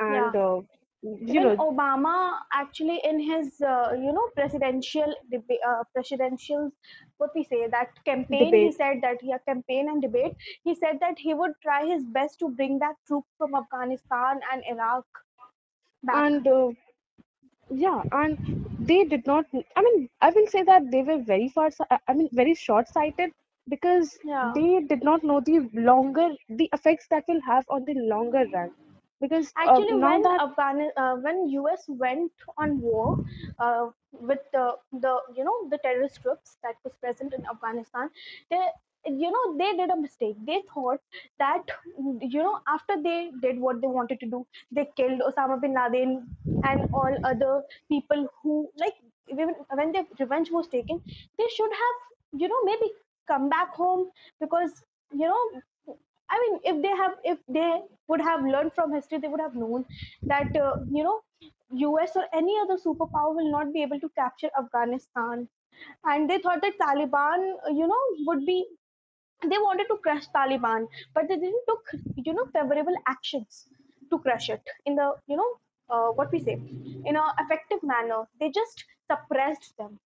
Yeah. 0.08 0.34
and 0.34 0.36
uh, 0.36 0.62
you 1.22 1.40
Even 1.40 1.42
know 1.42 1.58
Obama 1.60 2.40
actually 2.54 3.00
in 3.04 3.20
his 3.20 3.62
uh, 3.62 3.92
you 3.96 4.12
know 4.14 4.28
presidential 4.36 5.14
debate, 5.32 5.60
uh, 5.68 5.84
presidential 5.94 6.72
what 7.18 7.32
we 7.36 7.44
say 7.44 7.68
that 7.68 7.90
campaign, 8.06 8.58
he 8.58 8.72
said 8.72 9.00
that 9.02 9.18
yeah 9.24 9.38
campaign 9.48 9.90
and 9.90 10.02
debate. 10.02 10.34
He 10.64 10.76
said 10.76 11.00
that 11.02 11.20
he 11.20 11.34
would 11.34 11.54
try 11.62 11.86
his 11.86 12.04
best 12.06 12.40
to 12.40 12.50
bring 12.50 12.80
back 12.80 12.96
troops 13.08 13.30
from 13.38 13.56
Afghanistan 13.56 14.42
and 14.52 14.64
Iraq 14.70 15.06
back. 16.04 16.26
and 16.26 16.48
uh, 16.48 16.72
yeah 17.70 18.02
and 18.12 18.38
they 18.90 19.04
did 19.04 19.26
not 19.28 19.46
i 19.76 19.82
mean 19.82 20.10
i 20.22 20.30
will 20.36 20.48
say 20.48 20.64
that 20.70 20.90
they 20.92 21.02
were 21.10 21.20
very 21.32 21.50
far 21.56 21.70
i 21.92 21.98
I 22.12 22.14
mean 22.20 22.30
very 22.40 22.54
short 22.62 22.88
sighted 22.98 23.32
because 23.74 24.12
Yeah. 24.24 24.58
they 24.58 24.70
did 24.92 25.04
not 25.10 25.24
know 25.30 25.40
the 25.50 25.58
longer 25.90 26.28
the 26.62 26.70
effects 26.78 27.08
that 27.14 27.26
will 27.32 27.42
have 27.52 27.66
on 27.78 27.86
the 27.90 27.96
longer 28.14 28.44
run 28.56 28.72
because 29.20 29.54
uh, 29.66 29.80
Actually, 29.80 29.94
now 29.94 30.20
when 30.20 30.22
that 30.22 30.42
Afghan, 30.46 30.92
uh, 30.96 31.16
when 31.18 31.48
US 31.50 31.86
went 31.88 32.32
on 32.58 32.80
war 32.82 33.18
uh, 33.60 33.90
with 34.12 34.40
the, 34.54 34.78
the 34.92 35.20
you 35.36 35.44
know 35.44 35.70
the 35.70 35.78
terrorist 35.80 36.22
groups 36.24 36.58
that 36.64 36.76
was 36.84 36.94
present 36.96 37.34
in 37.34 37.46
Afghanistan, 37.46 38.10
they 38.50 38.62
you 39.06 39.32
know 39.32 39.58
they 39.58 39.76
did 39.76 39.90
a 39.90 39.96
mistake. 40.00 40.36
They 40.46 40.62
thought 40.74 41.02
that 41.40 41.64
you 42.22 42.44
know 42.44 42.62
after 42.68 43.02
they 43.02 43.32
did 43.42 43.60
what 43.60 43.82
they 43.82 43.88
wanted 43.88 44.20
to 44.22 44.26
do, 44.28 44.46
they 44.72 44.86
killed 44.96 45.22
Osama 45.22 45.60
bin 45.62 45.74
Laden 45.74 46.36
and 46.64 46.90
all 46.94 47.18
other 47.24 47.64
people 47.90 48.28
who 48.42 48.72
like 48.78 48.94
even 49.30 49.50
when 49.74 49.92
their 49.92 50.06
revenge 50.20 50.52
was 50.52 50.68
taken, 50.68 51.02
they 51.38 51.48
should 51.50 51.72
have 51.72 52.40
you 52.42 52.48
know 52.48 52.64
maybe 52.64 52.92
come 53.28 53.50
back 53.50 53.74
home 53.74 54.10
because 54.40 54.84
you 55.12 55.28
know 55.28 55.62
I 56.30 56.40
mean, 56.42 56.60
if 56.64 56.82
they 56.82 56.96
have, 57.02 57.16
if 57.24 57.40
they 57.48 57.82
would 58.08 58.22
have 58.22 58.44
learned 58.44 58.74
from 58.74 58.94
history, 58.94 59.20
they 59.20 59.28
would 59.28 59.40
have 59.42 59.56
known 59.56 59.86
that 60.24 60.56
uh, 60.56 60.78
you 60.92 61.04
know, 61.04 61.22
U.S. 61.72 62.16
or 62.16 62.26
any 62.34 62.58
other 62.60 62.78
superpower 62.78 63.36
will 63.36 63.52
not 63.52 63.74
be 63.74 63.82
able 63.84 64.00
to 64.00 64.10
capture 64.10 64.50
Afghanistan. 64.58 65.48
And 66.04 66.30
they 66.30 66.40
thought 66.40 66.62
that 66.62 66.78
Taliban, 66.80 67.56
uh, 67.66 67.70
you 67.70 67.88
know, 67.88 68.02
would 68.28 68.46
be. 68.46 68.66
They 69.44 69.58
wanted 69.58 69.88
to 69.90 69.98
crush 69.98 70.28
Taliban, 70.30 70.88
but 71.16 71.28
they 71.28 71.38
didn't 71.38 71.64
took 71.68 71.86
you 72.18 72.34
know 72.34 72.46
favorable 72.54 72.96
actions 73.08 73.68
to 74.12 74.20
crush 74.20 74.50
it 74.50 74.62
in 74.86 74.96
the 74.96 75.16
you 75.28 75.38
know 75.38 75.52
uh, 75.90 76.10
what 76.12 76.32
we 76.32 76.40
say 76.40 76.54
in 76.54 77.16
an 77.16 77.32
effective 77.40 77.84
manner. 77.84 78.28
They 78.40 78.52
just 78.52 78.86
suppressed 79.12 79.76
them. 79.78 80.00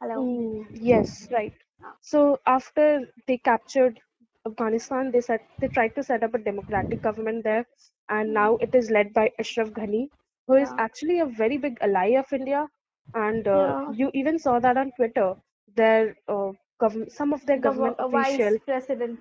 Hello. 0.00 0.28
Mm, 0.28 0.68
yes, 0.80 1.30
right. 1.30 1.54
So 2.00 2.40
after 2.46 3.06
they 3.26 3.38
captured 3.38 4.00
Afghanistan, 4.46 5.10
they 5.10 5.20
said 5.20 5.40
they 5.60 5.68
tried 5.68 5.94
to 5.96 6.02
set 6.02 6.22
up 6.22 6.34
a 6.34 6.38
democratic 6.38 7.02
government 7.02 7.44
there, 7.44 7.66
and 8.08 8.32
now 8.34 8.56
it 8.56 8.74
is 8.74 8.90
led 8.90 9.12
by 9.14 9.30
Ashraf 9.38 9.68
Ghani, 9.70 10.10
who 10.46 10.54
is 10.54 10.72
Yeah. 10.72 10.78
actually 10.78 11.20
a 11.20 11.26
very 11.26 11.58
big 11.58 11.78
ally 11.80 12.08
of 12.22 12.32
India. 12.32 12.68
And 13.14 13.46
uh, 13.46 13.76
Yeah. 13.76 13.88
you 13.88 14.10
even 14.14 14.38
saw 14.38 14.58
that 14.60 14.76
on 14.76 14.92
Twitter. 14.92 15.34
Their 15.76 16.16
uh, 16.28 16.52
gov- 16.80 17.10
some 17.10 17.32
of 17.32 17.44
their 17.46 17.58
The 17.58 17.70
government 17.70 17.96
vice 18.10 18.56
official, 18.56 18.58
president. 18.64 19.20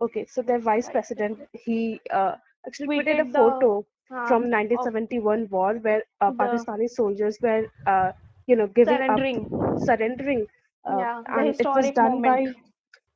okay, 0.00 0.24
so 0.26 0.42
their 0.42 0.58
vice 0.58 0.88
president, 0.88 1.38
he 1.52 2.00
uh, 2.10 2.34
actually 2.66 2.88
tweeted 2.88 3.20
a 3.20 3.24
the 3.32 3.34
photo 3.34 3.84
from 4.24 4.48
of 4.74 4.94
1971 4.94 5.48
war 5.50 5.74
where 5.74 6.02
uh, 6.20 6.30
the 6.30 6.32
Pakistani 6.32 6.88
soldiers 6.88 7.38
were, 7.42 7.66
uh, 7.86 8.12
you 8.46 8.56
know, 8.56 8.66
giving 8.66 9.02
up, 9.08 9.22
surrendering. 9.76 10.46
Uh, 10.84 10.98
Yeah, 10.98 11.22
and 11.28 11.54
it 11.58 11.66
was 11.74 11.90
done 11.92 12.20
moment. 12.20 12.54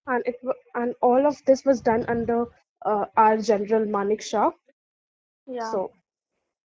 by 0.06 0.14
and 0.14 0.22
it 0.26 0.36
and 0.74 0.94
all 1.00 1.26
of 1.26 1.42
this 1.46 1.64
was 1.64 1.80
done 1.80 2.04
under 2.08 2.46
uh, 2.84 3.06
our 3.16 3.36
general 3.38 3.84
Manekshaw. 3.86 4.52
Yeah, 5.46 5.62
So 5.70 5.90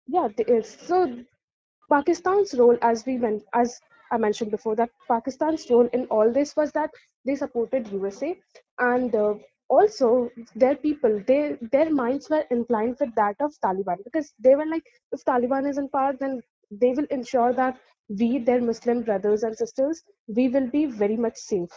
yeah, 0.07 0.27
uh, 0.47 0.61
so 0.61 1.23
Pakistan's 1.89 2.53
role, 2.55 2.77
as 2.81 3.05
we 3.05 3.17
went, 3.17 3.43
as 3.53 3.79
I 4.11 4.17
mentioned 4.17 4.51
before, 4.51 4.75
that 4.75 4.89
Pakistan's 5.07 5.69
role 5.69 5.87
in 5.93 6.05
all 6.07 6.31
this 6.31 6.55
was 6.55 6.71
that 6.73 6.91
they 7.25 7.35
supported 7.35 7.87
USA, 7.91 8.37
and 8.79 9.13
uh, 9.15 9.35
also 9.69 10.29
their 10.55 10.75
people, 10.75 11.21
they 11.27 11.57
their 11.71 11.89
minds 11.91 12.29
were 12.29 12.45
inclined 12.51 12.97
with 12.99 13.13
that 13.15 13.35
of 13.39 13.53
Taliban 13.63 14.03
because 14.03 14.33
they 14.39 14.55
were 14.55 14.65
like, 14.65 14.83
if 15.11 15.23
Taliban 15.25 15.69
is 15.69 15.77
in 15.77 15.89
power, 15.89 16.13
then 16.19 16.41
they 16.71 16.91
will 16.93 17.07
ensure 17.11 17.53
that 17.53 17.79
we, 18.09 18.39
their 18.39 18.61
Muslim 18.61 19.03
brothers 19.03 19.43
and 19.43 19.55
sisters, 19.57 20.03
we 20.27 20.49
will 20.49 20.69
be 20.69 20.85
very 20.85 21.17
much 21.17 21.37
safe. 21.37 21.71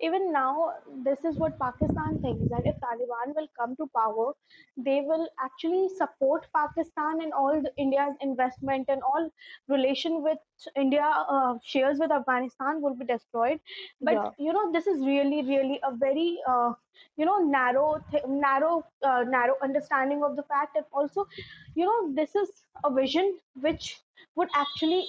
even 0.00 0.30
now, 0.32 0.72
this 1.04 1.24
is 1.24 1.36
what 1.38 1.58
Pakistan 1.58 2.18
thinks 2.20 2.48
that 2.50 2.62
if 2.66 2.76
Taliban 2.80 3.34
will 3.34 3.48
come 3.58 3.74
to 3.76 3.86
power, 3.96 4.32
they 4.76 5.00
will 5.00 5.26
actually 5.42 5.88
support 5.96 6.46
Pakistan 6.54 7.20
and 7.22 7.32
all 7.32 7.62
the 7.62 7.72
India's 7.78 8.14
investment 8.20 8.86
and 8.88 9.00
all 9.02 9.30
relation 9.68 10.22
with 10.22 10.38
India 10.76 11.02
uh, 11.28 11.54
shares 11.64 11.98
with 11.98 12.10
Afghanistan 12.10 12.82
will 12.82 12.94
be 12.94 13.06
destroyed. 13.06 13.58
But 14.02 14.18
Yeah. 14.18 14.30
you 14.38 14.52
know, 14.52 14.70
this 14.72 14.86
is 14.86 15.00
really, 15.00 15.42
really 15.42 15.80
a 15.82 15.94
very 15.96 16.38
uh, 16.46 16.72
you 17.16 17.24
know 17.24 17.38
narrow, 17.38 17.98
th- 18.10 18.24
narrow, 18.26 18.84
uh, 19.02 19.24
narrow 19.26 19.54
understanding 19.62 20.22
of 20.24 20.36
the 20.36 20.42
fact, 20.42 20.76
and 20.76 20.84
also, 20.92 21.26
you 21.74 21.84
know, 21.86 22.12
this 22.14 22.34
is 22.34 22.50
a 22.84 22.92
vision 22.92 23.38
which 23.60 24.00
would 24.34 24.48
actually 24.54 25.06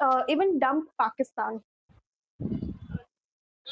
uh, 0.00 0.22
even 0.28 0.58
dump 0.58 0.88
Pakistan 0.98 1.62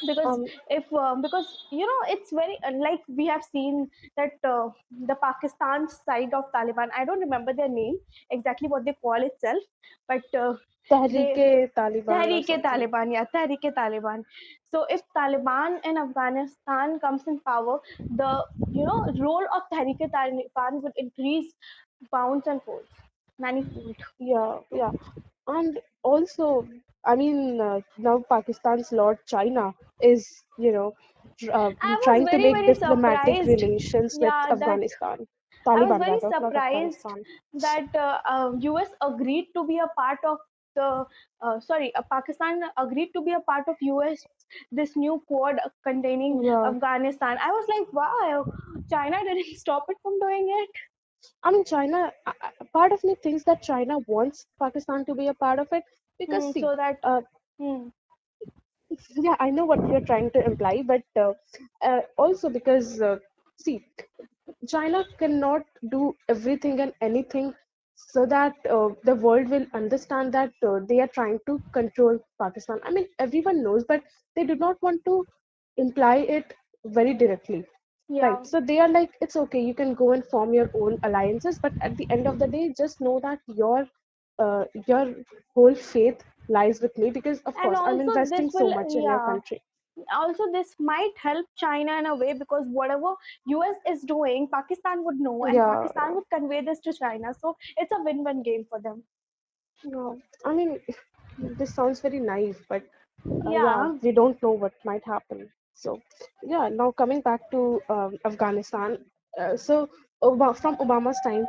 because 0.07 0.33
Um. 0.33 0.45
if 0.69 0.85
uh, 0.93 1.15
because 1.21 1.47
you 1.71 1.85
know 1.89 2.01
it's 2.13 2.31
very 2.31 2.57
unlike 2.63 3.01
we 3.17 3.25
have 3.27 3.43
seen 3.43 3.89
that 4.17 4.33
uh, 4.43 4.69
the 5.11 5.15
pakistan 5.23 5.87
side 5.89 6.33
of 6.39 6.45
taliban 6.55 6.89
i 7.01 7.05
don't 7.05 7.25
remember 7.27 7.53
their 7.53 7.69
name 7.69 7.97
exactly 8.31 8.67
what 8.67 8.85
they 8.85 8.93
call 9.07 9.23
itself 9.29 9.63
but 10.07 10.23
uh, 10.45 10.53
Tehreek-e-Taliban 10.89 12.31
or 12.31 12.41
tehreek 12.41 12.49
something. 12.49 12.63
taliban 12.65 13.11
yeah 13.15 13.25
tehreek 13.35 13.65
taliban 13.77 14.23
so 14.71 14.83
if 14.95 15.01
taliban 15.17 15.77
in 15.91 15.97
afghanistan 16.03 16.97
comes 17.05 17.25
in 17.33 17.39
power 17.51 17.77
the 18.21 18.31
you 18.79 18.85
know 18.89 18.99
role 19.25 19.47
of 19.57 19.63
tehreek 19.73 20.03
taliban 20.17 20.81
would 20.83 20.97
increase 21.05 21.53
pounds 22.17 22.47
and 22.55 22.61
folds 22.69 22.91
manifold 23.47 24.07
Yeah, 24.19 24.59
yeah. 24.71 24.91
And 25.47 25.79
also, 26.03 26.67
I 27.05 27.15
mean, 27.15 27.59
uh, 27.61 27.81
now 27.97 28.19
Pakistan's 28.29 28.91
Lord 28.91 29.19
China 29.25 29.73
is, 30.01 30.43
you 30.57 30.71
know, 30.71 30.93
tr- 31.39 31.51
uh, 31.51 31.71
i 31.81 31.93
trying 32.01 32.27
to 32.29 32.39
make 32.39 32.59
diplomatic 32.65 33.39
surprised 33.39 33.45
relations 33.45 34.17
with 34.19 34.35
yeah 34.35 34.53
that 34.59 34.81
Afghanistan. 34.83 35.27
I 35.73 35.83
was 35.83 35.97
Taliban, 35.97 35.97
very 35.97 36.19
surprised 36.21 37.13
that 37.53 37.87
uh, 37.95 38.19
uh, 38.33 38.51
US 38.61 38.89
agreed 39.01 39.49
to 39.55 39.65
be 39.65 39.79
a 39.79 39.87
part 39.99 40.19
of 40.25 40.37
the 40.75 41.05
uh, 41.41 41.59
sorry, 41.59 41.93
uh, 41.95 42.01
Pakistan 42.11 42.61
agreed 42.77 43.11
to 43.13 43.21
be 43.21 43.31
a 43.33 43.39
part 43.41 43.67
of 43.67 43.75
US 43.81 44.25
this 44.71 44.95
new 44.95 45.21
quad 45.27 45.59
containing 45.83 46.41
Yeah. 46.41 46.73
Afghanistan. 46.73 47.37
I 47.41 47.49
was 47.51 47.67
like, 47.73 47.93
wow, 47.93 48.45
China 48.89 49.17
didn't 49.23 49.57
stop 49.63 49.85
it 49.89 49.97
from 50.01 50.19
doing 50.19 50.47
it. 50.63 50.69
I 51.43 51.51
mean, 51.51 51.63
China, 51.65 52.11
uh, 52.25 52.31
part 52.73 52.91
of 52.91 53.03
me 53.03 53.15
thinks 53.23 53.43
that 53.45 53.61
China 53.63 53.97
wants 54.07 54.45
Pakistan 54.59 55.05
to 55.05 55.15
be 55.15 55.27
a 55.27 55.33
part 55.33 55.59
of 55.59 55.67
it 55.71 55.83
because, 56.19 56.45
Hmm, 56.45 56.51
see, 56.51 56.69
so 56.69 56.75
that 56.75 56.97
uh, 57.03 57.21
hmm, 57.59 57.89
yeah, 59.15 59.35
I 59.39 59.49
know 59.49 59.65
what 59.65 59.87
you're 59.89 60.01
trying 60.09 60.31
to 60.31 60.45
imply, 60.45 60.83
but 60.85 61.03
uh, 61.17 61.33
uh, 61.81 62.01
also 62.17 62.49
because, 62.49 63.01
uh, 63.01 63.17
see, 63.57 63.85
China 64.67 65.03
cannot 65.19 65.63
do 65.89 66.15
everything 66.29 66.79
and 66.81 66.93
anything 67.01 67.53
so 67.95 68.25
that 68.25 68.53
uh, 68.69 68.89
the 69.03 69.15
world 69.15 69.49
will 69.49 69.65
understand 69.73 70.33
that 70.33 70.51
uh, 70.67 70.79
they 70.87 70.99
are 70.99 71.07
trying 71.07 71.39
to 71.47 71.61
control 71.73 72.19
Pakistan. 72.41 72.79
I 72.83 72.91
mean, 72.91 73.07
everyone 73.19 73.63
knows, 73.63 73.83
but 73.87 74.01
they 74.35 74.43
do 74.45 74.55
not 74.55 74.81
want 74.81 75.03
to 75.05 75.25
imply 75.77 76.17
it 76.17 76.53
very 76.85 77.13
directly. 77.13 77.65
Yeah. 78.09 78.37
Right. 78.37 78.45
So 78.45 78.59
they 78.61 78.79
are 78.79 78.87
like, 78.89 79.11
it's 79.21 79.35
okay, 79.35 79.61
you 79.61 79.73
can 79.73 79.93
go 79.93 80.11
and 80.11 80.25
form 80.25 80.53
your 80.53 80.69
own 80.73 80.99
alliances, 81.03 81.59
but 81.59 81.73
at 81.81 81.97
the 81.97 82.07
end 82.09 82.27
of 82.27 82.39
the 82.39 82.47
day, 82.47 82.73
just 82.77 83.01
know 83.01 83.19
that 83.21 83.39
your 83.47 83.87
uh, 84.39 84.65
your 84.87 85.13
whole 85.53 85.75
faith 85.75 86.23
lies 86.49 86.81
with 86.81 86.97
me 86.97 87.09
because, 87.11 87.41
of 87.41 87.55
And 87.57 87.61
course, 87.61 87.81
I'm 87.85 87.99
investing 88.01 88.49
so 88.49 88.69
will 88.69 88.71
much 88.71 88.95
in 88.95 89.05
your 89.07 89.19
country. 89.19 89.61
Also, 90.13 90.51
this 90.51 90.75
might 90.79 91.13
help 91.17 91.47
China 91.55 91.97
in 91.97 92.05
a 92.05 92.15
way 92.15 92.33
because 92.33 92.65
whatever 92.67 93.15
US 93.45 93.77
is 93.87 94.03
doing, 94.03 94.47
Pakistan 94.49 95.03
would 95.03 95.19
know, 95.19 95.45
and 95.45 95.63
Yeah, 95.63 95.65
Pakistan 95.65 96.15
would 96.15 96.29
convey 96.29 96.61
this 96.61 96.79
to 96.81 96.93
China. 96.93 97.33
So 97.33 97.57
it's 97.77 97.91
a 97.91 98.01
win-win 98.03 98.43
game 98.43 98.65
for 98.69 98.79
them. 98.79 99.03
No, 99.85 100.21
I 100.45 100.53
mean, 100.53 100.79
this 101.37 101.73
sounds 101.73 102.01
very 102.01 102.19
naive, 102.19 102.65
but 102.69 102.83
uh, 103.45 103.51
yeah, 103.51 103.89
Yeah, 103.89 103.97
we 104.01 104.11
don't 104.11 104.41
know 104.41 104.51
what 104.51 104.73
might 104.85 105.05
happen. 105.05 105.49
So, 105.75 106.01
yeah, 106.43 106.69
now 106.69 106.91
coming 106.91 107.21
back 107.21 107.51
to 107.51 107.81
um, 107.89 108.17
Afghanistan. 108.25 108.97
Uh, 109.39 109.57
so, 109.57 109.89
Oba- 110.21 110.55
from 110.55 110.77
Obama's 110.77 111.19
time, 111.25 111.45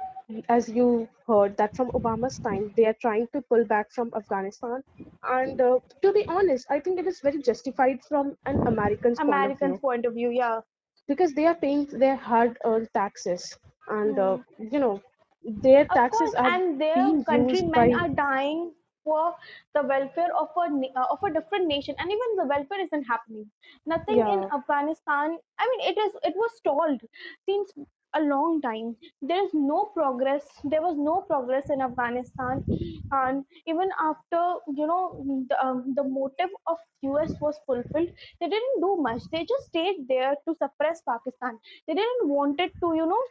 as 0.48 0.68
you 0.68 1.08
heard, 1.26 1.56
that 1.58 1.76
from 1.76 1.90
Obama's 1.92 2.38
time, 2.38 2.72
they 2.76 2.86
are 2.86 2.96
trying 3.00 3.28
to 3.32 3.42
pull 3.42 3.64
back 3.64 3.92
from 3.92 4.12
Afghanistan. 4.16 4.82
And 5.22 5.60
uh, 5.60 5.78
to 6.02 6.12
be 6.12 6.26
honest, 6.28 6.66
I 6.70 6.80
think 6.80 6.98
it 7.00 7.06
is 7.06 7.20
very 7.20 7.42
justified 7.42 8.00
from 8.04 8.36
an 8.46 8.60
American's 8.66 9.20
point 9.20 9.46
of 9.46 9.58
view 9.60 9.80
point 9.80 10.06
of 10.06 10.14
view, 10.14 10.30
yeah. 10.30 10.60
because 11.08 11.34
they 11.34 11.46
are 11.46 11.54
paying 11.54 11.86
their 11.86 12.16
hard-earned 12.16 12.88
taxes, 12.94 13.56
and 13.88 14.18
uh, 14.18 14.36
Hmm. 14.36 14.68
you 14.70 14.78
know, 14.78 15.00
their 15.44 15.86
Of 15.90 15.94
taxes 15.94 16.10
course, 16.10 16.34
are 16.34 16.54
and 16.54 16.80
their 16.80 17.14
countrymen 17.26 17.72
by 17.72 17.92
are 17.92 18.08
dying 18.08 18.74
for 19.06 19.34
the 19.74 19.84
welfare 19.94 20.30
of 20.44 20.50
a 20.64 20.68
uh, 21.00 21.06
of 21.16 21.24
a 21.24 21.34
different 21.40 21.68
nation, 21.74 21.96
and 21.98 22.10
even 22.18 22.36
the 22.42 22.46
welfare 22.54 22.80
isn't 22.86 23.04
happening. 23.14 23.50
Nothing 23.86 24.26
in 24.36 24.44
Afghanistan. 24.60 25.38
I 25.58 25.68
mean, 25.70 25.80
it 25.92 25.98
is 26.06 26.12
it 26.24 26.34
was 26.44 26.56
stalled 26.58 27.02
since 27.48 27.72
a 28.14 28.20
long 28.22 28.60
time. 28.62 28.96
There 29.22 29.42
is 29.44 29.54
no 29.54 29.84
progress. 29.96 30.46
There 30.64 30.82
was 30.82 30.96
no 30.98 31.22
progress 31.32 31.70
in 31.70 31.82
Afghanistan, 31.88 32.64
and 33.12 33.44
even 33.66 33.90
after 34.00 34.42
you 34.80 34.86
know 34.86 35.02
the, 35.50 35.58
um, 35.66 35.94
the 35.96 36.04
motive 36.04 36.50
of 36.66 36.78
US 37.02 37.34
was 37.40 37.58
fulfilled, 37.66 38.10
they 38.40 38.48
didn't 38.48 38.80
do 38.80 38.96
much. 39.08 39.22
They 39.32 39.44
just 39.44 39.66
stayed 39.66 40.06
there 40.08 40.34
to 40.48 40.54
suppress 40.54 41.02
Pakistan. 41.08 41.58
They 41.86 41.94
didn't 41.94 42.28
wanted 42.28 42.72
to 42.82 42.94
you 42.94 43.06
know 43.06 43.24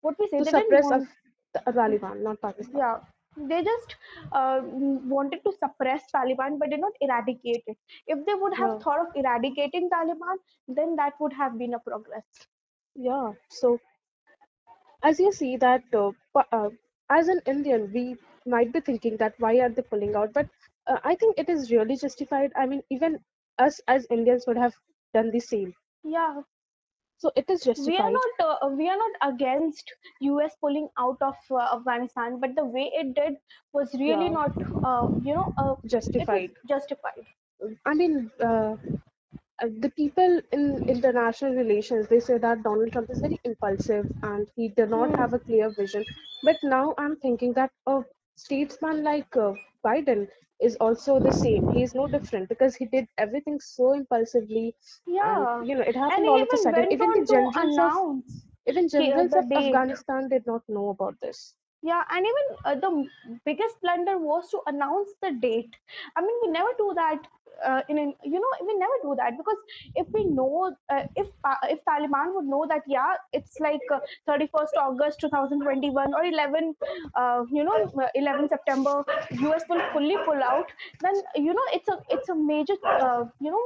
what 0.00 0.16
we 0.18 0.28
say. 0.28 0.40
to 0.40 0.44
They 0.44 0.52
didn't 0.52 0.80
suppress 0.80 0.88
want 0.88 0.98
Af- 0.98 1.16
the 1.54 1.60
Taliban, 1.72 2.22
not 2.22 2.40
Pakistan. 2.40 2.82
yeah 2.82 2.98
they 3.36 3.62
just 3.64 3.96
uh, 4.32 4.60
wanted 4.64 5.40
to 5.44 5.52
suppress 5.52 6.04
taliban 6.14 6.58
but 6.58 6.70
did 6.70 6.80
not 6.80 6.92
eradicate 7.00 7.62
it 7.66 7.76
if 8.06 8.24
they 8.26 8.34
would 8.34 8.54
have 8.62 8.70
Yeah, 8.70 8.84
thought 8.84 9.00
of 9.00 9.08
eradicating 9.24 9.88
taliban 9.96 10.36
then 10.68 10.96
that 10.96 11.14
would 11.20 11.32
have 11.32 11.58
been 11.58 11.74
a 11.74 11.78
progress 11.90 12.46
yeah. 12.94 13.32
So 13.48 13.80
as 15.02 15.20
you 15.20 15.30
see 15.32 15.56
that 15.56 15.82
uh, 15.94 16.10
uh, 16.52 16.70
as 17.10 17.28
an 17.28 17.40
Indian, 17.46 17.92
we 17.92 18.16
might 18.46 18.72
be 18.72 18.80
thinking 18.80 19.16
that 19.18 19.34
why 19.38 19.58
are 19.60 19.68
they 19.68 19.82
pulling 19.82 20.14
out? 20.16 20.32
But 20.32 20.48
uh, 20.86 20.98
I 21.04 21.14
think 21.14 21.38
it 21.38 21.48
is 21.48 21.70
really 21.70 21.96
justified. 21.96 22.52
I 22.56 22.66
mean, 22.66 22.82
even 22.90 23.22
us 23.58 23.80
as 23.86 24.06
Indians 24.10 24.44
would 24.46 24.56
have 24.56 24.74
done 25.14 25.30
the 25.30 25.40
same. 25.40 25.74
yeah 26.04 26.42
So 27.22 27.30
it 27.36 27.50
is 27.54 27.64
we 27.86 27.96
are 28.04 28.10
not 28.10 28.40
uh, 28.44 28.68
we 28.78 28.88
are 28.92 28.96
not 29.02 29.34
against 29.34 29.92
us 30.44 30.56
pulling 30.60 30.88
out 30.98 31.22
of 31.26 31.36
uh, 31.50 31.66
afghanistan 31.76 32.40
but 32.44 32.56
the 32.56 32.64
way 32.76 32.86
it 33.02 33.14
did 33.18 33.36
was 33.72 33.94
really 33.94 34.30
Yeah, 34.30 34.38
not 34.40 34.56
uh, 34.90 35.04
you 35.28 35.34
know 35.36 35.52
uh, 35.64 35.74
justified. 35.94 36.50
justified 36.68 37.28
I 37.86 37.94
mean, 37.94 38.30
uh, 38.40 38.76
uh, 39.62 39.68
the 39.80 39.90
people 39.90 40.40
in 40.52 40.88
international 40.88 41.54
relations 41.54 42.08
they 42.08 42.20
say 42.20 42.38
that 42.38 42.62
Donald 42.64 42.92
Trump 42.92 43.10
is 43.10 43.20
very 43.20 43.38
impulsive 43.44 44.10
and 44.22 44.48
he 44.56 44.68
did 44.68 44.90
not 44.90 45.10
hmm. 45.10 45.14
have 45.16 45.32
a 45.32 45.38
clear 45.38 45.70
vision. 45.70 46.04
But 46.42 46.56
now 46.62 46.94
I'm 46.98 47.16
thinking 47.16 47.52
that 47.54 47.70
a 47.86 48.02
statesman 48.36 49.04
like 49.04 49.36
uh, 49.36 49.52
Biden 49.84 50.28
is 50.62 50.76
also 50.76 51.20
the 51.20 51.32
same. 51.32 51.68
He 51.68 51.82
is 51.82 51.94
no 51.94 52.08
different 52.08 52.48
because 52.48 52.76
he 52.76 52.86
did 52.86 53.08
everything 53.18 53.60
so 53.60 53.92
impulsively, 53.92 54.74
and 55.20 55.48
yeah 55.48 55.62
you 55.62 55.74
know 55.76 55.82
it 55.82 55.96
happened 55.96 56.26
he 56.26 56.28
all 56.28 56.42
of 56.42 56.48
a 56.52 56.58
sudden. 56.58 56.86
Even 56.90 57.12
the 57.12 57.24
generals 57.26 57.78
of 57.78 57.92
even 58.66 58.88
generals 58.88 59.34
of 59.34 59.48
date 59.48 59.52
Afghanistan 59.54 60.28
did 60.28 60.46
not 60.46 60.62
know 60.68 60.88
about 60.90 61.20
this. 61.20 61.54
Yeah, 61.82 62.02
and 62.10 62.26
even 62.26 62.56
uh, 62.64 62.74
the 62.74 63.38
biggest 63.44 63.80
blunder 63.80 64.18
was 64.18 64.50
to 64.50 64.60
announce 64.66 65.14
the 65.22 65.32
date. 65.32 65.76
I 66.16 66.22
mean, 66.22 66.36
we 66.42 66.48
never 66.48 66.70
do 66.78 66.92
that. 66.94 67.26
Uh, 67.64 67.82
in, 67.88 67.96
you 68.24 68.40
know 68.40 68.52
we 68.66 68.74
never 68.76 68.96
do 69.02 69.14
that 69.16 69.36
because 69.36 69.56
if 69.94 70.06
we 70.14 70.24
know 70.26 70.74
uh, 70.90 71.02
if 71.16 71.26
Pa- 71.44 71.60
if 71.68 71.80
Taliban 71.84 72.34
would 72.34 72.44
know 72.46 72.66
that 72.68 72.82
yeah 72.86 73.14
it's 73.32 73.60
like 73.60 73.80
uh, 73.92 74.00
31st 74.28 74.76
August 74.76 75.20
2021 75.20 76.14
or 76.14 76.24
11 76.24 76.74
uh, 77.14 77.44
you 77.50 77.64
know 77.64 77.78
uh, 78.02 78.08
11 78.14 78.48
September 78.48 79.04
US 79.30 79.62
will 79.68 79.82
fully 79.92 80.16
pull 80.24 80.42
out 80.42 80.72
then 81.00 81.14
you 81.36 81.52
know 81.54 81.66
it's 81.72 81.88
a 81.88 81.98
it's 82.10 82.28
a 82.28 82.34
major 82.34 82.74
uh, 82.84 83.24
you 83.40 83.50
know 83.50 83.64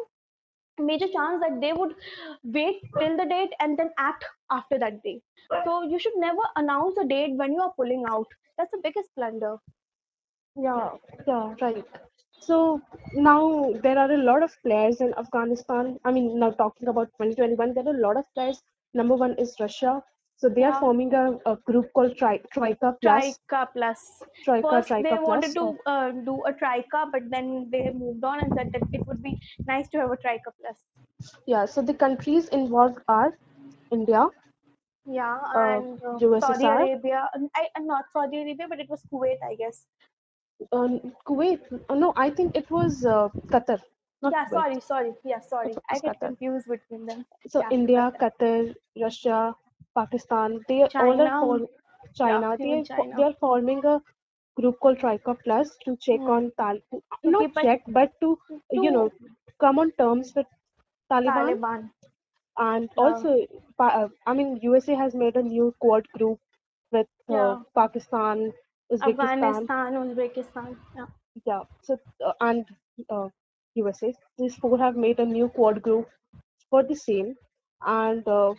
major 0.78 1.09
chance 1.09 1.40
that 1.43 1.61
they 1.61 1.73
would 1.73 1.95
wait 2.45 2.83
till 2.99 3.16
the 3.16 3.26
date 3.26 3.52
and 3.61 3.78
then 3.78 3.90
act 3.99 4.25
after 4.50 4.78
that 4.78 5.02
date. 5.02 5.23
So 5.64 5.83
you 5.83 5.99
should 5.99 6.17
never 6.17 6.41
announce 6.56 6.97
a 6.99 7.06
date 7.06 7.37
when 7.37 7.52
you 7.52 7.61
are 7.61 7.73
pulling 7.75 8.04
out. 8.08 8.26
That's 8.58 8.71
the 8.71 8.80
biggest 8.82 9.11
blunder. 9.17 9.56
Yeah, 10.56 10.97
yeah, 11.26 11.54
right. 11.61 11.87
So 12.41 12.81
now 13.15 13.73
there 13.83 13.99
are 13.99 14.11
a 14.11 14.17
lot 14.17 14.43
of 14.43 14.53
players 14.63 15.01
in 15.01 15.13
Afghanistan. 15.19 15.99
I 16.05 16.13
mean, 16.13 16.39
now 16.39 16.51
talking 16.53 16.89
about 16.89 17.09
2021, 17.17 17.75
there 17.75 17.87
are 17.87 17.97
a 17.97 18.01
lot 18.01 18.17
of 18.17 18.25
players. 18.35 18.63
Number 18.95 19.15
one 19.17 19.35
is 19.39 19.55
Russia. 19.61 20.03
So 20.37 20.49
they 20.49 20.63
are 20.65 20.73
Yeah, 20.73 20.81
forming 20.81 21.13
a, 21.15 21.39
a 21.47 21.57
group 21.57 21.93
called 21.95 22.17
Tri 22.17 22.39
Troika 22.53 22.97
Plus, 23.03 23.39
Trika 23.49 23.69
plus. 23.73 24.23
Troika 24.45 24.83
First, 24.83 24.89
they 25.03 25.17
Troika 25.17 25.17
wanted 25.19 25.55
Plus. 25.55 25.57
Uh, 25.57 25.73
to 25.75 25.79
uh, 25.87 26.11
do 26.13 26.43
a 26.45 26.53
Trika, 26.53 27.11
but 27.13 27.23
then 27.31 27.69
they 27.71 27.91
moved 27.93 28.25
on 28.25 28.41
and 28.41 28.53
said 28.57 28.73
that 28.73 28.83
it 28.93 29.07
would 29.07 29.23
be 29.23 29.39
nice 29.67 29.89
to 29.91 29.99
have 29.99 30.11
a 30.11 30.17
Trika 30.17 30.53
plus. 30.61 30.79
yeah, 31.47 31.65
so 31.67 31.83
the 31.83 31.95
countries 31.95 32.49
involved 32.49 32.99
are 33.09 33.39
India, 33.91 34.29
Yeah, 35.07 35.39
uh, 35.55 35.81
and 35.81 36.03
uh, 36.05 36.21
Saudi 36.41 36.69
Arabia. 36.69 37.29
I, 37.57 37.69
not 37.81 38.05
Saudi 38.13 38.39
Arabia, 38.43 38.67
but 38.69 38.81
it 38.81 38.89
was 38.89 39.03
Kuwait, 39.13 39.39
I 39.43 39.55
guess. 39.57 39.87
Uh, 40.73 40.88
Kuwait. 41.26 41.60
Uh, 41.88 41.95
no, 41.95 42.12
I 42.16 42.30
think 42.30 42.56
it 42.56 42.71
was 42.71 43.04
uh, 43.04 43.28
Qatar, 43.52 43.80
not 44.23 44.32
Yeah, 44.32 44.47
Kuwait. 44.49 44.64
sorry, 44.64 44.80
sorry. 44.80 45.14
Yeah, 45.25 45.40
It 45.64 45.73
sorry. 45.73 45.75
I 45.88 45.99
get 45.99 46.19
Qatar. 46.19 46.21
confused 46.21 46.69
between 46.69 47.06
them. 47.06 47.26
So 47.49 47.60
Yeah, 47.60 47.71
India, 47.71 48.12
Qatar. 48.14 48.21
Qatar, 48.21 48.75
Russia, 49.00 49.54
Pakistan, 49.95 50.64
they 50.69 50.82
all 50.99 51.21
are 51.21 51.30
China. 51.30 51.38
for 51.38 51.60
Yeah, 52.23 52.42
China. 52.42 52.58
They 52.62 52.73
even 52.73 52.80
are, 52.80 52.84
fo- 52.97 53.08
they 53.16 53.23
China. 53.23 53.25
are 53.25 53.34
forming 53.40 53.84
a 53.84 54.00
group 54.60 54.78
called 54.80 54.99
Troika 54.99 55.34
Plus 55.45 55.76
to 55.84 55.97
check 55.97 56.21
Hmm. 56.21 56.28
on 56.28 56.50
Tal, 56.58 56.78
To 57.23 57.32
not 57.36 57.47
keep 57.47 57.56
it 57.56 57.69
check, 57.69 57.82
but 57.88 58.12
to 58.21 58.38
you 58.71 58.90
know 58.90 59.08
to 59.08 59.52
come 59.60 59.78
on 59.78 59.92
terms 59.92 60.32
with 60.36 60.47
Taliban. 61.10 61.56
Taliban. 61.56 61.90
And 62.58 62.88
Yeah, 62.97 63.23
also, 63.23 63.47
uh, 63.78 64.08
I 64.26 64.34
mean, 64.34 64.58
USA 64.62 64.95
has 64.95 65.14
made 65.14 65.36
a 65.36 65.42
new 65.42 65.75
quad 65.80 66.06
group 66.16 66.40
with 66.92 67.08
uh. 67.28 67.56
Pakistan, 67.75 68.52
Uzbekistan, 68.91 69.43
Afghanistan, 69.43 69.95
Uzbekistan. 70.03 70.77
Yeah, 70.97 71.07
yeah. 71.47 71.63
So 71.83 71.99
uh, 72.25 72.33
and 72.41 72.65
uh, 73.11 73.29
USA. 73.75 74.13
These 74.39 74.57
four 74.57 74.79
have 74.79 74.97
made 74.97 75.19
a 75.21 75.27
new 75.27 75.49
quad 75.49 75.83
group 75.83 76.09
for 76.71 76.83
the 76.83 76.95
same, 76.95 77.35
and 77.85 78.27
uh, 78.29 78.55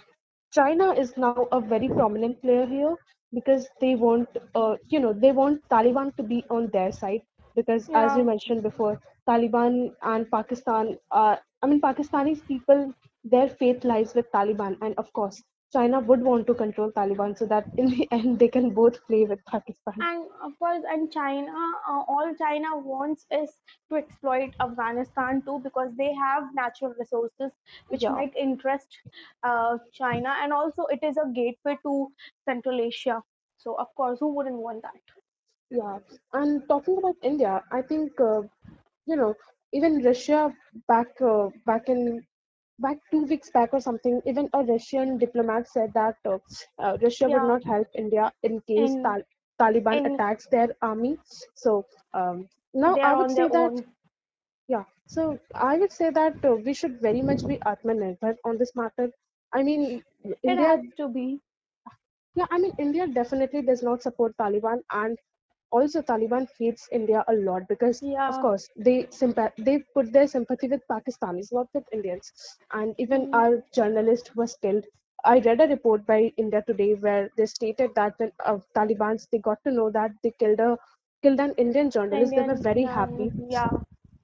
China 0.52 0.92
is 0.94 1.18
now 1.18 1.48
a 1.52 1.60
very 1.60 1.88
prominent 1.90 2.42
player 2.42 2.66
here 2.66 2.96
because 3.34 3.68
they 3.82 3.96
want, 3.96 4.30
uh, 4.56 4.76
you 4.90 5.00
know, 5.00 5.14
they 5.14 5.32
want 5.32 5.62
Taliban 5.70 6.16
to 6.18 6.24
be 6.24 6.44
on 6.50 6.70
their 6.74 6.92
side 6.92 7.22
because, 7.56 7.90
as 7.94 8.16
you 8.16 8.24
mentioned 8.24 8.64
before, 8.64 9.00
Taliban 9.28 9.92
and 10.04 10.30
Pakistan 10.32 10.98
are, 11.12 11.40
I 11.62 11.68
mean, 11.68 11.82
Pakistanis 11.82 12.46
people, 12.48 12.94
their 13.24 13.50
faith 13.50 13.84
lies 13.84 14.14
with 14.16 14.32
Taliban, 14.32 14.78
and 14.82 14.94
of 14.98 15.12
course, 15.14 15.42
China 15.72 16.00
would 16.00 16.22
want 16.22 16.48
to 16.48 16.54
control 16.54 16.92
Taliban 16.92 17.38
so 17.38 17.46
that 17.46 17.68
in 17.78 17.88
the 17.88 18.08
end 18.12 18.40
they 18.40 18.48
can 18.50 18.72
both 18.72 19.06
play 19.08 19.26
with 19.26 19.46
Pakistan. 19.46 20.08
And 20.08 20.28
of 20.42 20.58
course, 20.60 20.84
and 20.88 21.12
China, 21.12 21.52
uh, 21.88 22.04
all 22.08 22.34
China 22.38 22.78
wants 22.78 23.26
is 23.32 23.62
to 23.90 23.96
exploit 23.96 24.56
Afghanistan 24.60 25.42
too 25.44 25.60
because 25.60 25.96
they 25.96 26.14
have 26.14 26.54
natural 26.54 26.94
resources 26.98 27.52
which 27.88 28.08
Yeah, 28.08 28.10
might 28.10 28.36
interest 28.36 29.00
uh, 29.44 29.78
China, 29.92 30.36
and 30.42 30.54
also 30.54 30.86
it 30.86 31.04
is 31.04 31.18
a 31.18 31.28
gateway 31.34 31.78
to 31.84 32.12
Central 32.46 32.80
Asia. 32.82 33.24
So 33.58 33.76
of 33.76 33.94
course, 33.96 34.20
who 34.20 34.34
wouldn't 34.36 34.58
want 34.58 34.82
that? 34.84 35.02
yeah. 35.70 36.00
And 36.34 36.64
talking 36.68 36.98
about 36.98 37.16
India, 37.24 37.64
I 37.72 37.82
think 37.82 38.20
uh, 38.20 38.42
you 39.06 39.16
know 39.16 39.36
even 39.74 40.04
Russia 40.04 40.54
back 40.88 41.08
uh, 41.22 41.50
back 41.66 41.90
in 41.90 42.24
back 42.80 42.98
two 43.12 43.24
weeks 43.26 43.50
back 43.52 43.74
or 43.74 43.80
something, 43.82 44.22
even 44.26 44.50
a 44.54 44.64
Russian 44.64 45.18
diplomat 45.18 45.68
said 45.68 45.94
that 45.94 46.16
uh, 46.26 46.38
uh, 46.80 46.98
Russia 47.02 47.30
would 47.30 47.44
not 47.44 47.64
help 47.64 47.88
India 47.96 48.32
in 48.44 48.62
case 48.62 48.96
in 48.96 49.04
Tal- 49.04 49.28
Taliban 49.60 50.00
in 50.00 50.06
attacks 50.06 50.48
their 50.48 50.70
army. 50.82 51.18
So 51.56 51.86
um, 52.14 52.48
now 52.74 52.98
I 53.04 53.14
would 53.14 53.32
say 53.32 53.48
that 53.50 53.72
own. 53.72 53.86
yeah. 54.68 54.84
So 55.08 55.40
I 55.56 55.78
would 55.78 55.92
say 55.92 56.10
that 56.12 56.44
uh, 56.46 56.56
we 56.56 56.74
should 56.74 57.00
very 57.02 57.22
much 57.22 57.46
be 57.48 57.58
Atmanirbhar 57.66 58.36
on 58.46 58.58
this 58.58 58.76
matter. 58.76 59.12
I 59.54 59.64
mean, 59.64 60.04
It 60.46 60.58
India 60.58 60.60
has 60.60 60.82
to 60.98 61.08
be. 61.10 61.42
yeah, 62.36 62.46
I 62.52 62.58
mean, 62.60 62.74
India 62.78 63.08
definitely 63.08 63.62
does 63.62 63.84
not 63.84 64.02
support 64.02 64.36
Taliban, 64.38 64.82
and 64.92 65.18
also 65.72 66.02
Taliban 66.02 66.48
hates 66.58 66.88
India 66.92 67.24
a 67.28 67.34
lot 67.34 67.68
because, 67.68 68.04
of 68.28 68.40
course, 68.40 68.70
they 68.78 69.04
sympa- 69.06 69.54
they 69.58 69.80
put 69.94 70.12
their 70.14 70.28
sympathy 70.28 70.68
with 70.68 70.88
Pakistanis, 70.90 71.52
not 71.54 71.68
with 71.74 71.86
Indians. 71.92 72.32
And 72.72 72.96
even 72.98 73.28
Mm, 73.28 73.34
our 73.34 73.64
journalist 73.74 74.36
was 74.36 74.56
killed. 74.58 74.86
I 75.26 75.40
read 75.40 75.62
a 75.62 75.68
report 75.68 76.06
by 76.06 76.34
India 76.38 76.64
Today 76.68 76.94
where 76.96 77.30
they 77.38 77.46
stated 77.46 77.92
that 77.96 78.14
when 78.18 78.32
uh, 78.46 78.60
Taliban's 78.76 79.28
they 79.32 79.40
got 79.40 79.64
to 79.66 79.72
know 79.72 79.90
that 79.92 80.12
they 80.24 80.32
killed 80.32 80.60
a 80.60 80.78
killed 81.24 81.40
an 81.40 81.54
Indian 81.58 81.90
journalist, 81.90 82.36
they 82.36 82.44
were 82.44 82.56
very 82.56 82.86
journalist. 82.86 82.86
happy. 82.86 83.32
Yeah. 83.38 83.72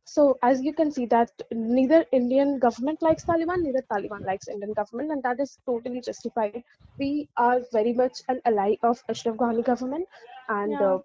So 0.06 0.38
as 0.44 0.62
you 0.64 0.74
can 0.74 0.92
see 0.92 1.06
that 1.08 1.30
neither 1.52 2.06
Indian 2.12 2.60
government 2.60 3.02
likes 3.02 3.26
Taliban, 3.26 3.64
neither 3.64 3.82
Taliban 3.92 4.26
likes 4.26 4.48
Indian 4.48 4.74
government, 4.74 5.12
and 5.12 5.24
that 5.24 5.40
is 5.40 5.60
totally 5.66 6.02
justified. 6.02 6.64
We 7.00 7.30
are 7.38 7.62
very 7.72 7.94
much 7.94 8.22
an 8.28 8.42
ally 8.46 8.76
of 8.84 9.04
Ashraf 9.10 9.36
Ghani 9.38 9.64
government, 9.64 10.08
and 10.50 10.82
Yeah, 10.82 10.92
uh, 10.92 11.00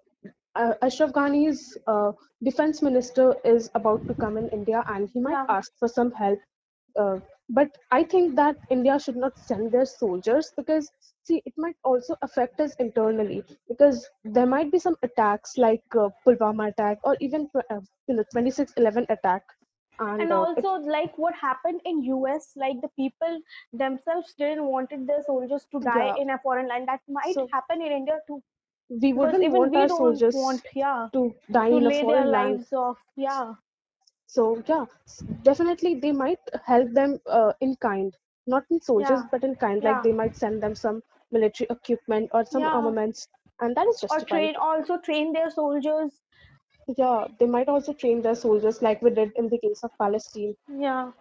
uh, 0.59 0.73
Ashraf 0.81 1.11
Ghani's 1.13 1.77
uh, 1.87 2.11
defense 2.43 2.81
minister 2.81 3.35
is 3.45 3.69
about 3.75 4.07
to 4.07 4.13
come 4.13 4.37
in 4.37 4.49
India, 4.49 4.83
and 4.87 5.09
he 5.13 5.19
might 5.19 5.39
yeah, 5.39 5.45
ask 5.57 5.71
for 5.79 5.87
some 5.87 6.11
help 6.11 6.39
uh, 6.97 7.19
but 7.49 7.77
I 7.91 8.03
think 8.03 8.35
that 8.35 8.57
India 8.69 8.99
should 8.99 9.15
not 9.15 9.37
send 9.37 9.71
their 9.71 9.85
soldiers 9.85 10.51
because, 10.55 10.91
see, 11.23 11.41
it 11.45 11.53
might 11.57 11.75
also 11.83 12.15
affect 12.21 12.59
us 12.59 12.75
internally 12.75 13.43
because 13.67 14.07
there 14.23 14.45
might 14.45 14.71
be 14.71 14.79
some 14.79 14.95
attacks 15.03 15.57
like 15.57 15.83
uh, 15.97 16.09
Pulwama 16.25 16.69
attack 16.69 16.99
or 17.03 17.17
even 17.21 17.49
uh, 17.55 17.79
you 18.07 18.15
know 18.15 18.23
2611 18.33 19.05
attack, 19.09 19.43
and 19.99 20.21
and 20.21 20.31
uh, 20.31 20.45
it 20.57 20.65
also 20.65 20.87
like 20.87 21.17
what 21.17 21.33
happened 21.35 21.81
in 21.85 22.03
US, 22.03 22.51
like 22.55 22.81
the 22.81 22.89
people 22.95 23.39
themselves 23.73 24.33
didn't 24.37 24.65
wanted 24.65 25.07
their 25.07 25.23
soldiers 25.23 25.65
to 25.71 25.79
die 25.79 26.13
yeah. 26.15 26.21
in 26.21 26.29
a 26.31 26.39
foreign 26.39 26.67
land. 26.67 26.87
That 26.87 27.01
might 27.07 27.33
So 27.33 27.47
happen 27.51 27.81
in 27.81 27.91
India 27.91 28.19
too, 28.27 28.43
we 28.89 29.13
wouldn't 29.13 29.43
even 29.43 29.53
want 29.53 29.71
we 29.71 29.77
our 29.77 29.89
soldiers 29.89 30.35
want, 30.35 30.61
yeah, 30.75 31.09
to 31.13 31.33
die 31.51 31.67
to 31.69 31.77
in 31.77 31.85
a 31.87 31.91
foreign 31.91 32.31
land. 32.31 32.59
lives 32.59 32.73
off. 32.73 32.97
Yeah, 33.15 33.55
So 34.27 34.61
yeah, 34.67 34.85
definitely 35.43 35.95
they 35.99 36.11
might 36.11 36.39
help 36.65 36.91
them 36.93 37.19
uh, 37.27 37.53
in 37.61 37.75
kind, 37.77 38.15
not 38.47 38.65
in 38.69 38.81
soldiers, 38.81 39.21
yeah, 39.21 39.27
but 39.31 39.43
in 39.43 39.55
kind. 39.55 39.83
Like 39.83 39.95
yeah, 39.95 40.01
they 40.03 40.11
might 40.13 40.35
send 40.35 40.61
them 40.63 40.75
some 40.75 41.01
military 41.31 41.67
equipment 41.69 42.29
or 42.33 42.45
some 42.45 42.63
armaments, 42.71 43.27
and 43.61 43.75
that 43.75 43.87
is 43.87 44.03
Or 44.09 44.19
train 44.21 44.55
also 44.55 44.97
train 44.97 45.33
their 45.33 45.49
soldiers. 45.49 46.21
Yeah, 46.97 47.27
they 47.39 47.45
might 47.45 47.67
also 47.69 47.93
train 47.93 48.21
their 48.21 48.35
soldiers 48.35 48.81
like 48.81 49.01
we 49.01 49.11
did 49.11 49.31
in 49.35 49.49
the 49.49 49.57
case 49.59 49.83
of 49.83 49.91
Palestine. 49.97 50.55
Yeah. 50.67 51.11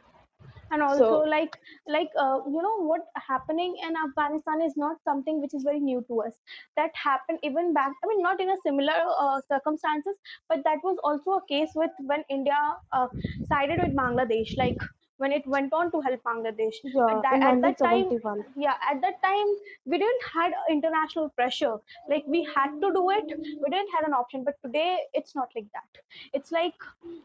And 0.70 0.82
also 0.82 1.16
So, 1.16 1.24
like 1.32 1.56
like 1.86 2.08
uh, 2.24 2.40
you 2.46 2.62
know 2.66 2.76
what 2.90 3.02
happening 3.28 3.74
in 3.86 3.94
afghanistan 4.02 4.60
is 4.66 4.76
not 4.82 5.02
something 5.02 5.40
which 5.40 5.54
is 5.54 5.64
very 5.68 5.80
new 5.80 6.02
to 6.08 6.20
us. 6.22 6.34
That 6.76 6.92
happened 7.02 7.38
even 7.42 7.72
back 7.74 7.92
i 8.04 8.06
mean 8.08 8.22
not 8.22 8.40
in 8.40 8.50
a 8.50 8.56
similar 8.66 8.98
uh, 9.24 9.40
circumstances 9.48 10.16
but 10.48 10.64
that 10.64 10.78
was 10.84 10.98
also 11.04 11.38
a 11.38 11.46
case 11.52 11.70
with 11.74 11.90
when 12.12 12.24
india 12.28 12.60
uh, 12.92 13.08
sided 13.52 13.80
with 13.84 13.96
bangladesh. 14.02 14.56
Like 14.56 14.76
when 15.18 15.32
it 15.32 15.46
went 15.46 15.72
on 15.72 15.90
to 15.92 16.00
help 16.00 16.22
bangladesh. 16.22 16.76
Yeah, 16.82 17.22
that 17.22 17.38
at 17.50 17.60
that 17.62 17.80
time 17.82 18.12
yeah 18.56 18.76
at 18.90 19.00
that 19.02 19.20
time 19.22 19.48
we 19.84 19.98
didn't 19.98 20.24
had 20.32 20.52
international 20.70 21.28
pressure. 21.30 21.76
Like 22.08 22.24
we 22.26 22.44
had 22.44 22.70
to 22.80 22.92
do 22.92 23.10
it. 23.10 23.26
We 23.62 23.70
didn't 23.70 23.90
had 23.96 24.04
an 24.06 24.12
option. 24.14 24.44
But 24.44 24.56
today 24.64 24.98
it's 25.12 25.34
not 25.34 25.48
like 25.54 25.66
that. 25.72 26.02
It's 26.32 26.52
like 26.52 26.74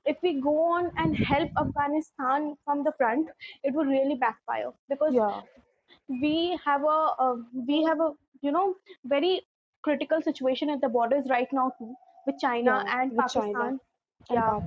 if 0.06 0.18
we 0.22 0.40
go 0.42 0.56
on 0.74 0.92
and 0.98 1.16
help 1.16 1.50
Afghanistan 1.58 2.56
from 2.66 2.84
the 2.84 2.94
front, 2.98 3.30
it 3.64 3.74
would 3.74 3.88
really 3.88 4.16
backfire. 4.16 4.72
Because 4.90 5.16
Yeah, 5.16 5.42
we 6.08 6.60
have 6.66 6.84
a, 6.84 7.00
uh 7.26 7.36
we 7.68 7.84
have 7.84 8.00
a 8.00 8.12
you 8.42 8.52
know 8.52 8.76
very 9.06 9.48
critical 9.82 10.22
situation 10.22 10.70
at 10.70 10.82
the 10.82 10.90
borders 10.90 11.26
right 11.30 11.52
now 11.52 11.72
too 11.78 11.96
with 12.26 12.40
China 12.40 12.76
yeah, 12.76 12.88
and 12.88 13.12
with 13.12 13.28
China 13.28 13.66
Pakistan. 13.66 13.80
and 14.30 14.44
Yeah. 14.44 14.62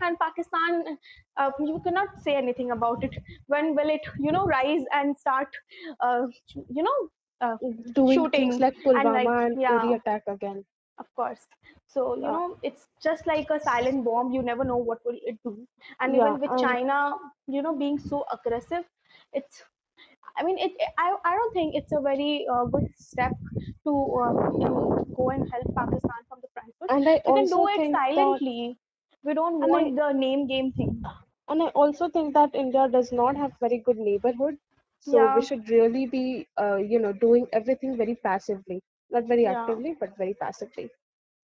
And 0.00 0.18
Pakistan, 0.18 0.98
uh, 1.36 1.50
you 1.60 1.80
cannot 1.84 2.08
say 2.20 2.34
anything 2.36 2.70
about 2.70 3.02
it. 3.04 3.16
When 3.46 3.74
will 3.74 3.88
it 3.90 4.02
you 4.18 4.32
know 4.32 4.46
rise 4.46 4.84
and 4.92 5.16
start, 5.18 5.48
uh, 6.00 6.26
you 6.54 6.82
know, 6.82 6.98
uh, 7.40 7.56
Doing 7.92 8.30
things 8.30 8.58
shooting 8.58 8.60
like 8.60 8.76
and 8.94 9.12
like 9.12 9.34
and 9.36 9.56
yeah 9.56 9.94
attack 9.94 10.24
again. 10.26 10.64
of 10.98 11.12
course. 11.14 11.46
So, 11.86 12.16
you 12.16 12.30
Yeah, 12.30 12.32
know, 12.32 12.58
it's 12.62 12.88
just 13.02 13.26
like 13.26 13.48
a 13.50 13.60
silent 13.60 14.04
bomb. 14.04 14.32
You 14.32 14.42
never 14.42 14.64
know 14.64 14.76
what 14.76 15.04
will 15.04 15.18
it 15.22 15.38
do. 15.44 15.66
And 16.00 16.14
yeah, 16.14 16.16
even 16.16 16.40
with 16.40 16.56
and 16.56 16.56
China, 16.56 17.14
you 17.46 17.62
know, 17.62 17.76
being 17.76 17.98
so 17.98 18.24
aggressive, 18.32 18.84
it's, 19.32 19.64
I 20.36 20.42
mean, 20.44 20.58
it, 20.58 20.72
I, 20.98 21.16
I 21.24 21.34
don't 21.34 21.52
think 21.54 21.74
it's 21.74 21.92
a 21.92 22.00
very 22.00 22.46
uh, 22.50 22.64
good 22.64 22.88
step 22.96 23.32
to, 23.84 23.92
uh, 24.22 24.32
to 24.50 25.06
go 25.16 25.30
and 25.30 25.48
help 25.50 25.66
Pakistan 25.76 26.20
from 26.28 26.40
the 26.42 26.48
front 26.52 26.74
foot. 26.78 26.90
and 26.90 27.08
I 27.08 27.20
We 27.26 27.32
can 27.32 27.48
do 27.50 27.66
it 27.68 27.82
silently. 27.90 28.78
We 29.24 29.34
don't 29.34 29.60
and 29.60 29.76
I 29.76 29.82
want 29.82 29.96
the 29.96 30.12
name 30.12 30.46
game 30.46 30.72
thing. 30.72 31.04
and 31.48 31.62
I 31.62 31.66
also 31.68 32.08
think 32.08 32.34
that 32.34 32.54
India 32.54 32.88
does 32.88 33.12
not 33.12 33.36
have 33.36 33.52
very 33.60 33.78
good 33.78 33.98
neighborhood, 33.98 34.56
so 34.98 35.26
we 35.26 35.42
should 35.42 35.68
really 35.68 36.06
be, 36.06 36.46
uh, 36.60 36.76
you 36.76 36.98
know, 36.98 37.12
doing 37.12 37.46
everything 37.52 37.96
very 37.96 38.14
passively, 38.16 38.82
not 39.10 39.24
very 39.24 39.46
yeah, 39.46 39.46
actively, 39.46 39.96
but 40.00 40.16
very 40.18 40.34
passively. 40.34 40.90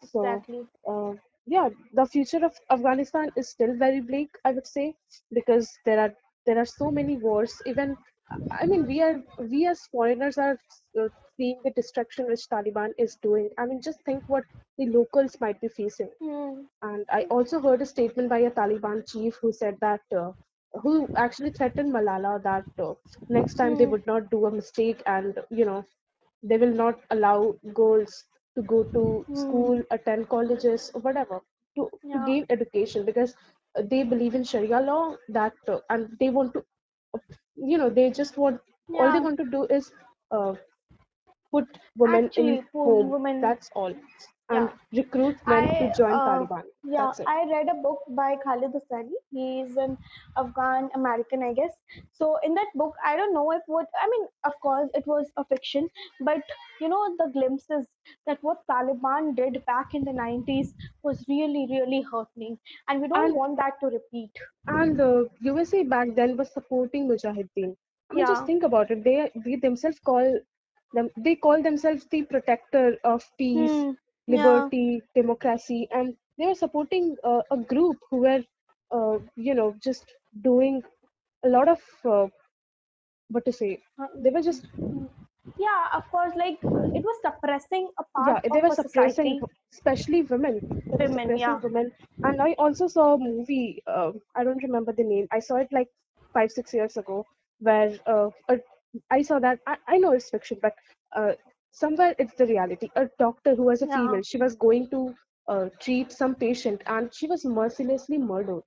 So, 0.01 0.43
exactly. 0.43 0.67
uh, 0.89 1.15
yeah, 1.47 1.69
the 1.95 2.07
future 2.07 2.45
of 2.45 2.57
Afghanistan 2.71 3.31
is 3.37 3.49
still 3.49 3.75
very 3.77 4.01
bleak, 4.01 4.31
I 4.45 4.53
would 4.53 4.67
say, 4.67 4.95
because 5.33 5.71
there 5.85 6.01
are 6.01 6.15
there 6.47 6.59
are 6.59 6.67
so 6.67 6.91
many 6.91 7.17
wars. 7.17 7.55
Even, 7.67 7.97
I 8.51 8.67
mean, 8.67 8.87
we 8.87 9.01
are 9.03 9.23
we 9.39 9.67
as 9.67 9.87
foreigners 9.87 10.39
are 10.39 10.59
uh, 11.01 11.09
seeing 11.37 11.61
the 11.65 11.71
destruction 11.71 12.27
which 12.27 12.49
Taliban 12.49 12.93
is 12.99 13.17
doing. 13.17 13.51
I 13.59 13.67
mean, 13.67 13.81
just 13.81 14.03
think 14.05 14.25
what 14.29 14.45
the 14.79 14.87
locals 14.87 15.41
might 15.41 15.61
be 15.61 15.69
facing. 15.69 16.11
Hmm. 16.21 16.67
And 16.83 17.05
I 17.11 17.25
also 17.25 17.61
heard 17.61 17.83
a 17.83 17.87
statement 17.87 18.29
by 18.29 18.39
a 18.39 18.51
Taliban 18.51 19.07
chief 19.11 19.37
who 19.41 19.53
said 19.53 19.77
that. 19.81 20.01
Uh, 20.17 20.33
who 20.83 21.09
actually 21.17 21.51
threatened 21.51 21.93
Malala 21.93 22.43
that 22.43 22.65
uh, 22.79 22.95
next 23.29 23.55
time 23.55 23.77
they 23.77 23.87
Hmm. 23.87 23.89
would 23.89 24.07
not 24.07 24.31
do 24.31 24.47
a 24.47 24.51
mistake 24.51 25.03
and 25.07 25.39
you 25.51 25.65
know 25.65 25.85
they 26.43 26.57
will 26.59 26.73
not 26.83 27.01
allow 27.11 27.55
girls 27.75 28.25
to 28.57 28.63
go 28.63 28.83
to 28.85 29.27
Hmm. 29.27 29.35
school, 29.35 29.83
attend 29.91 30.29
colleges, 30.29 30.91
or 30.95 31.01
whatever 31.01 31.41
to, 31.77 31.91
to 32.13 32.19
gain 32.21 32.47
education 32.51 33.05
because 33.05 33.35
they 33.91 34.03
believe 34.05 34.35
in 34.35 34.45
Sharia 34.45 34.81
law 34.81 35.17
that 35.29 35.55
uh, 35.69 35.79
and 35.91 36.17
they 36.21 36.31
want 36.31 36.53
to, 36.55 36.65
you 37.61 37.79
know, 37.79 37.91
they 37.91 38.11
just 38.11 38.37
want 38.39 38.61
all 38.99 39.13
they 39.13 39.21
want 39.21 39.39
to 39.39 39.45
do 39.45 39.65
is 39.67 39.93
uh, 40.31 40.55
put 41.53 41.67
women 41.97 42.31
in 42.37 42.59
Actually, 42.59 42.63
poor 42.73 42.95
home. 42.95 43.07
women. 43.09 43.41
That's 43.41 43.71
all, 43.75 43.95
and 44.51 44.69
Yeah. 44.69 44.73
recruit 44.93 45.39
men 45.47 45.77
to 45.79 45.89
join 45.89 46.21
uh, 46.21 46.23
Taliban. 46.23 46.65
yeah, 46.85 47.13
I 47.27 47.45
read 47.51 47.69
a 47.71 47.75
book 47.83 48.01
by 48.09 48.37
Khaled 48.45 48.73
Hosseini. 48.73 49.19
He's 49.31 49.77
an 49.77 49.97
Afghan 50.37 50.89
American, 50.95 51.43
I 51.43 51.53
guess. 51.55 51.75
So 52.13 52.37
in 52.43 52.55
that 52.55 52.71
book, 52.75 52.95
I 53.05 53.17
don't 53.17 53.35
know 53.35 53.51
if 53.53 53.63
what 53.67 53.87
I 54.03 54.09
mean. 54.09 54.27
Of 54.45 54.55
course, 54.61 54.91
it 54.95 55.07
was 55.07 55.31
a 55.37 55.45
fiction, 55.45 55.89
but 56.21 56.43
you 56.81 56.89
know 56.89 57.03
the 57.19 57.31
glimpses 57.33 57.87
that 58.27 58.43
what 58.43 58.67
Taliban 58.71 59.35
did 59.37 59.65
back 59.67 59.95
in 59.95 60.05
the 60.05 60.13
90s 60.13 60.75
was 61.03 61.25
really, 61.29 61.67
really 61.71 62.03
hurting, 62.13 62.59
and 62.89 63.01
we 63.01 63.09
don't 63.09 63.33
And 63.33 63.35
want 63.35 63.57
that 63.59 63.81
to 63.81 63.87
repeat. 63.99 64.33
and 64.69 64.97
the 64.99 65.29
USA 65.41 65.83
back 65.85 66.15
then 66.15 66.37
was 66.37 66.53
supporting 66.53 67.09
Mujahideen. 67.09 67.77
I 68.11 68.15
mean, 68.15 68.27
just 68.27 68.45
think 68.45 68.63
about 68.63 68.91
it. 68.91 69.05
They 69.05 69.31
they 69.45 69.57
themselves 69.57 69.99
call 70.01 70.39
them 70.93 71.11
they 71.17 71.35
call 71.37 71.63
themselves 71.63 72.07
the 72.11 72.23
protector 72.25 72.97
of 73.05 73.25
peace, 73.39 73.85
Hmm. 73.85 73.97
Yeah. 74.31 74.71
liberty, 74.71 75.03
democracy, 75.15 75.89
and 75.93 76.17
they 76.39 76.47
were 76.47 76.55
supporting 76.55 77.17
uh, 77.25 77.43
a 77.51 77.57
group 77.57 77.99
who 78.11 78.19
were, 78.19 78.43
uh, 78.93 79.19
you 79.37 79.55
know, 79.55 79.75
just 79.83 80.05
doing 80.43 80.83
a 81.45 81.49
lot 81.49 81.69
of 81.69 81.81
uh, 82.05 82.27
what 83.31 83.45
to 83.45 83.53
say. 83.53 83.81
Uh, 84.01 84.07
They 84.23 84.31
were 84.31 84.43
just 84.43 84.67
Yeah, 85.59 85.87
of 85.95 86.05
course, 86.11 86.33
like 86.37 86.59
it 86.95 87.03
was 87.05 87.21
suppressing 87.23 87.91
a 87.99 88.05
part 88.15 88.37
yeah, 88.37 88.41
they 88.53 88.61
were 88.63 88.71
suppressing 88.71 89.37
society. 89.37 89.41
especially 89.73 90.23
women. 90.23 90.61
Women, 90.99 91.37
yeah. 91.37 91.61
women, 91.63 91.93
and 92.23 92.41
I 92.41 92.55
also 92.59 92.87
saw 92.89 93.15
a 93.15 93.19
movie. 93.19 93.83
Uh, 93.87 94.13
I 94.35 94.45
don't 94.45 94.63
remember 94.63 94.93
the 94.93 95.05
name. 95.05 95.27
I 95.33 95.41
saw 95.41 95.57
it 95.57 95.69
like 95.73 95.89
five 96.33 96.51
six 96.51 96.73
years 96.75 96.97
ago, 96.97 97.27
where 97.61 97.93
uh, 98.07 98.31
I 99.11 99.23
saw 99.23 99.39
that. 99.41 99.61
I, 99.67 99.77
I 99.89 99.99
know 99.99 100.13
it's 100.13 100.31
fiction, 100.31 100.59
but 100.63 100.75
uh, 101.17 101.33
somewhere 101.71 102.15
it's 102.19 102.35
the 102.35 102.47
reality. 102.47 102.91
A 102.97 103.09
doctor 103.19 103.55
who 103.55 103.65
was 103.65 103.83
a 103.83 103.89
Yeah. 103.89 103.99
female, 103.99 104.23
she 104.23 104.39
was 104.39 104.55
going 104.57 104.89
to 104.91 105.15
uh, 105.49 105.69
treat 105.81 106.13
some 106.13 106.35
patient, 106.35 106.83
and 106.87 107.13
she 107.15 107.27
was 107.27 107.45
mercilessly 107.45 108.19
murdered. 108.19 108.63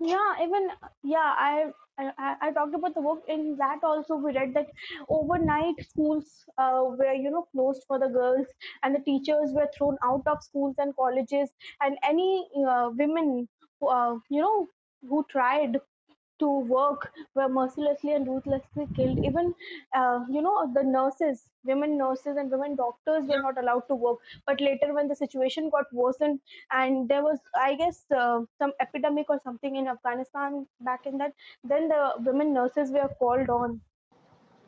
Yeah, 0.00 0.32
even 0.42 0.68
yeah, 1.02 1.34
I, 1.38 1.66
I 1.98 2.34
I 2.42 2.52
talked 2.52 2.74
about 2.74 2.94
the 2.94 3.00
book. 3.00 3.22
In 3.28 3.56
that 3.58 3.80
also 3.82 4.16
we 4.16 4.32
read 4.34 4.54
that 4.54 4.66
overnight 5.08 5.80
schools 5.80 6.44
uh, 6.58 6.82
were 6.98 7.12
you 7.12 7.30
know 7.30 7.46
closed 7.52 7.84
for 7.86 7.98
the 7.98 8.08
girls, 8.08 8.46
and 8.82 8.94
the 8.94 9.00
teachers 9.00 9.52
were 9.54 9.68
thrown 9.76 9.96
out 10.02 10.26
of 10.26 10.42
schools 10.42 10.74
and 10.78 10.94
colleges, 10.96 11.50
and 11.80 11.96
any 12.02 12.48
uh, 12.68 12.90
women 12.96 13.48
who, 13.80 13.88
uh, 13.88 14.14
you 14.30 14.40
know 14.42 14.68
who 15.08 15.24
tried 15.30 15.78
to 16.38 16.60
work 16.60 17.10
were 17.34 17.48
mercilessly 17.48 18.12
and 18.12 18.26
ruthlessly 18.26 18.86
killed. 18.94 19.18
Even, 19.24 19.54
uh, 19.94 20.20
you 20.30 20.42
know, 20.42 20.70
the 20.74 20.82
nurses, 20.82 21.48
women 21.64 21.96
nurses 21.98 22.36
and 22.36 22.50
women 22.50 22.76
doctors 22.76 23.24
were 23.28 23.40
not 23.40 23.58
allowed 23.58 23.86
to 23.88 23.94
work. 23.94 24.18
But 24.46 24.60
later, 24.60 24.92
when 24.94 25.08
the 25.08 25.16
situation 25.16 25.70
got 25.70 25.92
worsened, 25.92 26.40
and 26.72 27.08
there 27.08 27.22
was, 27.22 27.38
I 27.56 27.74
guess, 27.76 28.04
uh, 28.16 28.40
some 28.58 28.72
epidemic 28.80 29.26
or 29.30 29.40
something 29.42 29.76
in 29.76 29.88
Afghanistan 29.88 30.66
back 30.80 31.06
in 31.06 31.18
that, 31.18 31.32
then 31.64 31.88
the 31.88 32.12
women 32.18 32.52
nurses 32.52 32.90
were 32.90 33.08
called 33.18 33.48
on. 33.48 33.80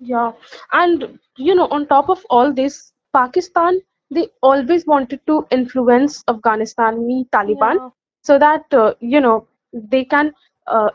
Yeah, 0.01 0.33
and 0.73 1.19
you 1.37 1.55
know, 1.55 1.67
on 1.69 1.87
top 1.87 2.09
of 2.09 2.25
all 2.31 2.53
this, 2.53 2.93
Pakistan 3.13 3.81
they 4.11 4.29
always 4.43 4.87
wanted 4.87 5.21
to 5.27 5.47
influence 5.51 6.25
Afghanistan, 6.29 7.07
me 7.07 7.27
Taliban. 7.33 7.77
Yeah, 7.77 7.91
so 8.23 8.39
that 8.39 8.65
uh, 8.73 8.95
you 9.01 9.21
know 9.21 9.47
they 9.73 10.05
can 10.05 10.33
uh, 10.67 10.91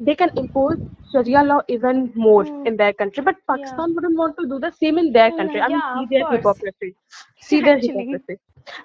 they 0.00 0.16
can 0.16 0.30
impose 0.36 0.78
Sharia 1.12 1.42
law 1.44 1.60
even 1.68 2.12
more 2.14 2.46
Mm, 2.46 2.66
in 2.66 2.76
their 2.76 2.92
country. 2.94 3.22
But 3.24 3.36
yeah. 3.48 3.48
Pakistan 3.48 3.94
wouldn't 3.94 4.18
want 4.18 4.36
to 4.38 4.46
do 4.48 4.58
the 4.58 4.70
same 4.72 4.98
in 4.98 5.12
their 5.12 5.32
country. 5.32 5.60
Mm, 5.60 5.66
I 5.66 5.68
mean, 5.68 5.82
yeah, 5.82 5.92
see 5.92 6.06
their 6.10 6.24
course. 6.26 6.62
hypocrisy. 6.64 6.96
See 7.40 7.60
their 7.62 7.78
Actually. 7.78 8.20
hypocrisy. 8.20 8.38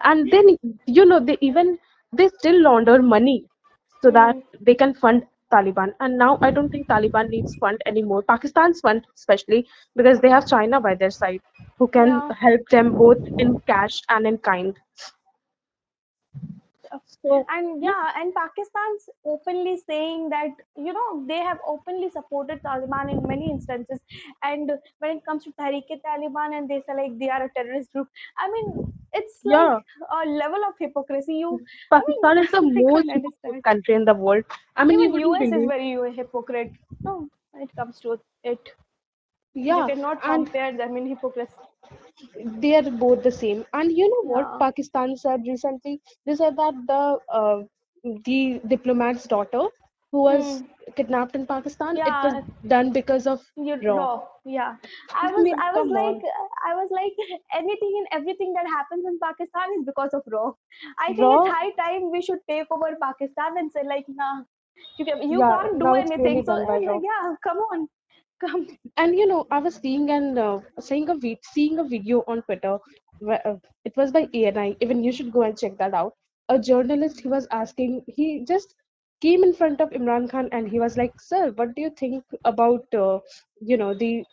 And 0.03 0.31
then, 0.31 0.57
you 0.85 1.05
know, 1.05 1.19
they 1.19 1.37
even 1.41 1.77
they 2.13 2.27
still 2.29 2.61
launder 2.61 3.01
money 3.01 3.45
so 4.01 4.11
that 4.11 4.35
Mm, 4.35 4.61
they 4.61 4.75
can 4.75 4.93
fund 4.93 5.23
Taliban. 5.51 5.93
And 5.99 6.17
now 6.17 6.39
I 6.41 6.51
don't 6.51 6.69
think 6.69 6.87
Taliban 6.87 7.29
needs 7.29 7.55
fund 7.55 7.81
anymore. 7.85 8.23
Pakistan's 8.23 8.79
fund, 8.81 9.05
especially 9.15 9.67
because 9.95 10.19
they 10.19 10.29
have 10.29 10.47
China 10.47 10.79
by 10.79 10.95
their 10.95 11.11
side, 11.11 11.41
who 11.77 11.87
can 11.87 12.21
yeah. 12.21 12.35
help 12.39 12.61
them 12.69 12.93
both 12.95 13.19
in 13.37 13.59
cash 13.67 14.01
and 14.09 14.27
in 14.27 14.37
kind. 14.37 14.77
So 17.21 17.45
And 17.49 17.83
yeah, 17.83 18.11
and 18.17 18.33
Pakistan's 18.33 19.09
openly 19.25 19.77
saying 19.87 20.29
that, 20.29 20.51
you 20.75 20.93
know, 20.93 21.25
they 21.27 21.37
have 21.39 21.59
openly 21.67 22.09
supported 22.09 22.61
Taliban 22.63 23.11
in 23.11 23.21
many 23.27 23.49
instances. 23.49 23.99
And 24.43 24.71
when 24.99 25.17
it 25.17 25.25
comes 25.25 25.43
to 25.45 25.51
Tehreek-e-Taliban 25.59 26.57
and 26.57 26.69
they 26.69 26.81
say 26.87 26.95
like 26.95 27.17
they 27.19 27.29
are 27.29 27.43
a 27.45 27.49
terrorist 27.55 27.91
group, 27.93 28.07
I 28.37 28.51
mean, 28.51 28.93
it's 29.13 29.41
like 29.45 29.53
yeah. 29.53 29.77
a 30.23 30.29
level 30.29 30.59
of 30.67 30.73
hypocrisy. 30.79 31.35
You, 31.35 31.59
I 31.91 31.99
Pakistan 31.99 32.37
is 32.39 32.51
the 32.51 32.61
mean, 32.61 32.87
most 32.87 33.09
hypocrite 33.11 33.63
country 33.63 33.95
in 33.95 34.05
the 34.05 34.13
world. 34.13 34.43
I 34.75 34.83
mean, 34.85 35.01
Even 35.01 35.21
US 35.21 35.51
is 35.51 35.65
very 35.65 35.97
hypocrite. 36.15 36.71
No, 37.03 37.27
when 37.51 37.63
it 37.63 37.75
comes 37.75 37.99
to 38.01 38.19
it, 38.43 38.59
you 39.63 39.83
Yeah, 39.83 39.85
cannot 39.85 40.23
and 40.23 40.49
compare 40.49 40.75
them 40.77 40.97
in 40.97 41.07
hypocrisy. 41.07 41.55
they 42.61 42.75
are 42.75 42.89
both 42.91 43.23
the 43.23 43.31
same. 43.31 43.65
And 43.73 43.91
you 43.91 44.09
know 44.09 44.23
what 44.31 44.47
Yeah. 44.47 44.59
Pakistan 44.59 45.15
said 45.17 45.41
recently? 45.47 46.01
They 46.25 46.35
said 46.35 46.55
that 46.57 46.73
the 46.87 47.19
uh, 47.41 47.63
the 48.25 48.61
diplomat's 48.67 49.25
daughter 49.27 49.65
who 50.11 50.21
was 50.23 50.51
Hmm. 50.53 50.65
kidnapped 50.95 51.35
in 51.35 51.45
Pakistan, 51.45 51.99
it 52.05 52.17
was 52.23 52.35
done 52.67 52.91
because 52.91 53.27
of 53.27 53.41
you 53.55 53.75
RAW. 53.83 54.07
RAW. 54.07 54.27
Yeah. 54.45 54.75
I 55.13 55.27
I 55.35 55.37
was 55.37 55.47
mean, 55.47 55.63
I 55.65 55.71
was 55.73 55.87
like 55.91 56.19
on, 56.19 56.23
I 56.69 56.75
was 56.75 56.89
like 56.91 57.13
anything 57.53 57.93
and 57.99 58.07
everything 58.19 58.53
that 58.53 58.65
happens 58.67 59.05
in 59.05 59.19
Pakistan 59.19 59.69
is 59.79 59.85
because 59.85 60.13
of 60.13 60.23
RAW. 60.27 60.53
I 60.99 61.13
think 61.13 61.33
it's 61.33 61.45
high 61.47 61.71
time 61.81 62.11
we 62.11 62.21
should 62.21 62.39
take 62.49 62.67
over 62.71 62.95
Pakistan 63.01 63.57
and 63.57 63.71
say 63.71 63.83
like 63.83 64.05
nah 64.09 64.43
you 64.97 65.05
can 65.05 65.29
you 65.31 65.43
Yeah, 65.43 65.53
can't 65.53 65.79
do 65.79 65.93
anything. 65.93 66.43
really 66.43 66.45
So 66.45 66.57
RAW. 66.67 67.01
yeah, 67.09 67.35
come 67.43 67.57
on. 67.71 67.87
Come. 68.39 68.67
And 68.97 69.15
you 69.15 69.25
know, 69.27 69.45
I 69.51 69.59
was 69.59 69.75
seeing 69.75 70.09
and 70.11 70.37
uh, 70.37 70.59
seeing 70.79 71.09
a 71.09 71.15
vid 71.15 71.39
seeing 71.53 71.79
a 71.79 71.83
video 71.83 72.23
on 72.27 72.41
Twitter. 72.43 72.77
Where, 73.19 73.45
uh, 73.47 73.57
it 73.85 73.95
was 73.97 74.11
by 74.11 74.27
ANI. 74.33 74.75
Even 74.81 75.03
you 75.03 75.11
should 75.11 75.31
go 75.31 75.43
and 75.43 75.57
check 75.57 75.77
that 75.77 75.93
out. 75.93 76.13
A 76.49 76.59
journalist, 76.59 77.21
he 77.21 77.27
was 77.27 77.47
asking, 77.51 78.03
he 78.07 78.45
just 78.45 78.75
came 79.21 79.43
in 79.43 79.53
front 79.53 79.79
of 79.81 79.89
Imran 79.91 80.29
Khan 80.29 80.49
and 80.51 80.67
he 80.69 80.79
was 80.79 80.97
like, 80.97 81.19
"Sir, 81.19 81.51
what 81.55 81.73
do 81.75 81.81
you 81.81 81.89
think 81.91 82.23
about, 82.43 82.85
uh, 82.93 83.19
you 83.61 83.77
know, 83.77 83.93
the 83.93 84.23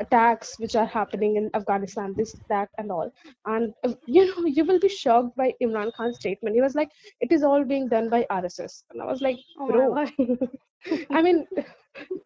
attacks 0.00 0.58
which 0.58 0.74
are 0.76 0.86
happening 0.86 1.36
in 1.36 1.50
Afghanistan, 1.54 2.14
this, 2.16 2.34
that, 2.48 2.68
and 2.78 2.90
all?" 2.90 3.12
And 3.46 3.74
uh, 3.84 3.94
you 4.06 4.26
know, 4.26 4.46
you 4.46 4.64
will 4.64 4.80
be 4.80 4.88
shocked 4.88 5.36
by 5.36 5.52
Imran 5.62 5.92
Khan's 5.94 6.16
statement. 6.16 6.54
He 6.56 6.62
was 6.62 6.74
like, 6.74 6.90
"It 7.20 7.30
is 7.32 7.42
all 7.42 7.64
being 7.64 7.88
done 7.88 8.08
by 8.08 8.26
RSS," 8.30 8.84
and 8.90 9.02
I 9.02 9.06
was 9.06 9.20
like, 9.20 9.38
Oh 9.58 9.66
"Bro." 9.68 10.06
I 11.10 11.22
mean, 11.22 11.46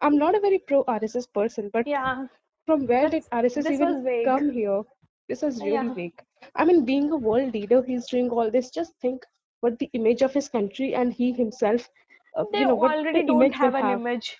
I'm 0.01 0.17
not 0.17 0.35
a 0.35 0.39
very 0.39 0.59
pro 0.59 0.83
RSS 0.85 1.27
person, 1.27 1.69
but 1.73 1.85
Yeah, 1.85 2.27
from 2.65 2.85
where 2.87 3.09
did 3.09 3.23
that's 3.29 3.29
RSS 3.31 3.69
even 3.69 4.03
come 4.23 4.49
here? 4.51 4.83
This 5.27 5.43
is 5.43 5.63
really 5.65 5.87
Yeah. 5.87 5.89
vague. 5.89 6.21
I 6.55 6.65
mean, 6.65 6.85
being 6.85 7.11
a 7.11 7.17
world 7.17 7.53
leader, 7.53 7.81
he's 7.83 8.07
doing 8.07 8.29
all 8.29 8.49
this. 8.51 8.69
Just 8.69 8.95
think 8.99 9.25
what 9.61 9.79
the 9.79 9.89
image 9.93 10.21
of 10.21 10.33
his 10.33 10.49
country 10.49 10.93
and 10.95 11.13
he 11.13 11.31
himself, 11.33 11.89
uh, 12.35 12.45
They 12.51 12.63
you 12.63 12.65
know, 12.65 12.77
already 12.77 13.23
the 13.23 13.23
don't 13.23 13.53
have 13.53 13.73
an 13.75 13.87
have. 13.87 13.89
image. 13.89 14.39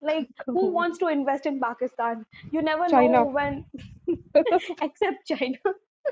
Like, 0.00 0.28
who 0.46 0.72
wants 0.72 0.98
to 0.98 1.08
invest 1.08 1.46
in 1.46 1.60
Pakistan? 1.60 2.26
You 2.50 2.62
never 2.62 2.88
know 2.88 3.24
when, 3.24 3.66
except 4.82 5.26
China. 5.26 5.58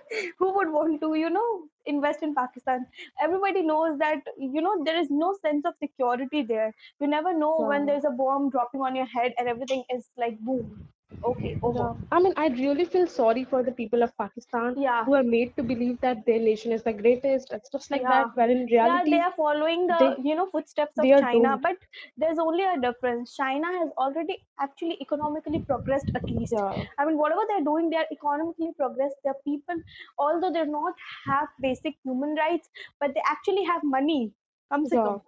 Who 0.39 0.55
would 0.55 0.71
want 0.71 1.01
to, 1.01 1.15
you 1.15 1.31
know, 1.31 1.63
invest 1.87 2.23
in 2.23 2.35
Pakistan? 2.35 2.87
Everybody 3.23 3.63
knows 3.63 3.99
that, 3.99 4.21
you 4.39 4.63
know, 4.63 4.85
there 4.85 4.99
is 4.99 5.09
no 5.11 5.37
sense 5.43 5.65
of 5.65 5.75
security 5.83 6.43
there. 6.43 6.75
You 7.01 7.07
never 7.07 7.37
know 7.37 7.57
when 7.59 7.83
hmm. 7.83 7.87
there's 7.87 8.05
a 8.05 8.11
bomb 8.11 8.51
dropping 8.51 8.81
on 8.81 8.97
your 8.97 9.07
head 9.07 9.35
and 9.39 9.49
everything 9.49 9.85
is 9.95 10.11
like 10.17 10.39
boom. 10.41 10.89
Okay, 11.23 11.57
over. 11.63 11.79
Yeah, 11.79 11.93
I 12.11 12.21
mean, 12.21 12.33
I 12.37 12.49
really 12.49 12.85
feel 12.85 13.07
sorry 13.07 13.45
for 13.45 13.63
the 13.63 13.73
people 13.73 14.03
of 14.03 14.17
Pakistan 14.17 14.77
Yeah, 14.77 15.05
who 15.05 15.15
are 15.15 15.23
made 15.23 15.57
to 15.57 15.63
believe 15.63 15.99
that 16.01 16.25
their 16.27 16.39
nation 16.39 16.73
is 16.73 16.83
the 16.83 16.93
greatest 16.93 17.51
and 17.51 17.63
stuff 17.65 17.91
like 17.91 18.03
that, 18.03 18.27
yeah. 18.27 18.31
where 18.35 18.51
in 18.51 18.69
Yeah, 18.69 19.03
they 19.05 19.21
are 19.21 19.33
following 19.33 19.87
the, 19.87 19.97
they 19.99 20.17
you 20.23 20.35
know, 20.35 20.47
footsteps 20.47 20.99
of 20.99 21.05
China, 21.05 21.33
doomed. 21.33 21.63
but 21.63 21.77
there's 22.17 22.39
only 22.39 22.65
a 22.65 22.79
difference. 22.81 23.35
China 23.37 23.67
has 23.79 23.91
already 23.97 24.37
actually 24.61 24.99
economically 25.01 25.61
progressed 25.61 26.11
at 26.15 26.29
least. 26.29 26.53
Yeah, 26.53 26.85
I 26.99 27.07
mean, 27.07 27.17
whatever 27.17 27.43
they're 27.49 27.65
doing, 27.65 27.89
they're 27.91 28.07
economically 28.13 28.73
progressed. 28.77 29.17
Their 29.25 29.35
people, 29.47 29.77
although 30.19 30.53
they 30.53 30.65
not 30.67 30.95
have 31.27 31.49
basic 31.61 31.95
human 32.05 32.35
rights, 32.35 32.69
but 33.01 33.15
they 33.15 33.23
actually 33.27 33.65
have 33.65 33.83
money, 33.83 34.33
come 34.71 34.87
se 34.87 34.97
yeah, 34.97 35.03
come, 35.03 35.23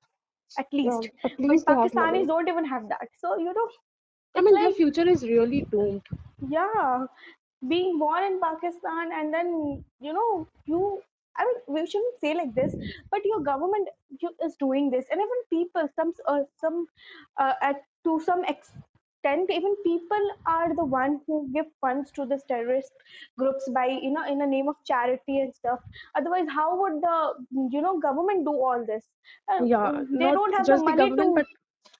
at 0.58 0.66
yeah. 0.82 1.00
least. 1.00 1.08
At 1.24 1.32
But 1.46 1.56
least 1.56 1.66
they 1.66 1.72
have 1.74 1.90
Pakistanis 1.90 2.26
don't 2.26 2.48
even 2.48 2.64
have 2.64 2.88
that. 2.88 3.08
So, 3.16 3.38
you 3.38 3.52
know, 3.52 3.68
I 4.36 4.42
mean, 4.42 4.58
their 4.58 4.70
like 4.70 4.72
future 4.72 5.08
is 5.08 5.22
really 5.24 5.62
doomed. 5.70 6.02
yeah, 6.48 7.06
being 7.68 7.98
born 7.98 8.24
in 8.24 8.40
Pakistan 8.40 9.10
and 9.12 9.32
then 9.32 9.84
you 10.00 10.12
know 10.12 10.48
you. 10.66 11.02
I 11.38 11.44
mean, 11.44 11.56
we 11.68 11.86
shouldn't 11.86 12.18
say 12.20 12.34
like 12.34 12.54
this, 12.54 12.74
but 13.10 13.20
your 13.24 13.40
government 13.40 13.88
you, 14.20 14.30
is 14.44 14.56
doing 14.56 14.90
this, 14.90 15.06
and 15.10 15.20
even 15.20 15.40
people, 15.50 15.88
some 15.94 16.12
uh, 16.26 16.42
some 16.60 16.86
uh, 17.38 17.54
at 17.62 17.82
to 18.04 18.18
some 18.20 18.44
extent, 18.44 19.50
even 19.50 19.76
people 19.84 20.30
are 20.46 20.74
the 20.74 20.84
one 20.84 21.20
who 21.26 21.50
give 21.52 21.66
funds 21.80 22.10
to 22.12 22.24
this 22.26 22.42
terrorist 22.48 22.92
groups 23.38 23.68
by 23.74 23.86
you 23.86 24.10
know 24.10 24.26
in 24.26 24.38
the 24.38 24.46
name 24.46 24.68
of 24.68 24.76
charity 24.86 25.40
and 25.40 25.54
stuff. 25.54 25.80
Otherwise, 26.14 26.46
how 26.48 26.80
would 26.80 27.02
the 27.02 27.34
you 27.72 27.82
know 27.82 27.98
government 27.98 28.44
do 28.46 28.52
all 28.52 28.84
this? 28.86 29.04
Uh, 29.52 29.60
Yeah, 29.60 30.04
they 30.18 30.30
don't 30.30 30.54
have 30.54 30.68
the 30.70 30.76
the 30.76 30.78
money 30.78 30.94
government, 30.94 31.34
to 31.34 31.34
but 31.34 31.46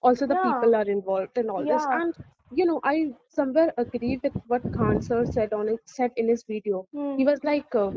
also 0.03 0.27
the 0.27 0.37
yeah 0.37 0.49
people 0.49 0.75
are 0.75 0.89
involved 0.89 1.37
in 1.39 1.51
all 1.51 1.67
this. 1.67 1.87
And 1.91 2.15
you 2.51 2.65
know, 2.67 2.81
I 2.85 3.15
somewhere 3.29 3.73
agree 3.77 4.21
with 4.23 4.35
what 4.47 4.63
Khan 4.73 5.01
sir 5.03 5.25
said 5.27 5.53
on 5.53 5.69
it, 5.69 5.81
said 5.87 6.13
in 6.17 6.29
his 6.29 6.45
video. 6.45 6.87
hmm. 6.93 7.17
He 7.17 7.25
was 7.25 7.45
like, 7.45 7.75
uh, 7.75 7.93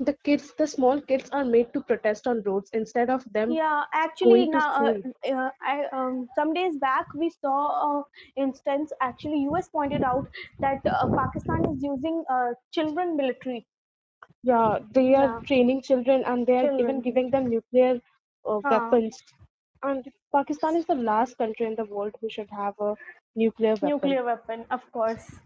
the 0.00 0.14
kids, 0.24 0.54
the 0.54 0.66
small 0.66 1.00
kids, 1.00 1.30
are 1.30 1.44
made 1.44 1.72
to 1.74 1.80
protest 1.82 2.26
on 2.26 2.42
roads 2.42 2.70
instead 2.72 3.10
of 3.10 3.24
them 3.32 3.58
Yeah, 3.60 3.82
actually, 3.92 4.46
now 4.46 4.70
uh, 4.74 4.92
uh, 5.32 5.50
I 5.62 5.84
um, 5.92 6.28
some 6.34 6.52
days 6.54 6.76
back 6.78 7.06
we 7.14 7.30
saw 7.30 7.56
a 8.00 8.04
instance. 8.36 8.92
Actually, 9.00 9.40
US 9.44 9.68
pointed 9.68 10.02
out 10.02 10.28
that 10.60 10.80
uh, 10.86 11.08
Pakistan 11.16 11.64
is 11.72 11.82
using 11.82 12.24
uh, 12.28 12.52
children 12.72 13.16
military. 13.16 13.66
Yeah, 14.42 14.78
they 14.92 15.14
are 15.14 15.28
Yeah, 15.28 15.40
training 15.46 15.82
children 15.82 16.22
and 16.24 16.46
they 16.46 16.56
are 16.56 16.70
even 16.78 17.00
giving 17.00 17.30
them 17.30 17.48
nuclear 17.48 18.00
uh, 18.46 18.60
weapons. 18.68 19.22
And 19.82 20.10
Pakistan 20.34 20.76
is 20.76 20.86
the 20.86 20.94
last 20.94 21.38
country 21.38 21.66
in 21.66 21.76
the 21.76 21.84
world 21.84 22.14
who 22.20 22.28
should 22.28 22.50
have 22.50 22.74
a 22.80 22.94
nuclear 23.36 23.74
weapon. 23.74 23.90
Nuclear 23.90 24.24
weapon, 24.24 24.64
of 24.70 24.90
course. 24.92 25.40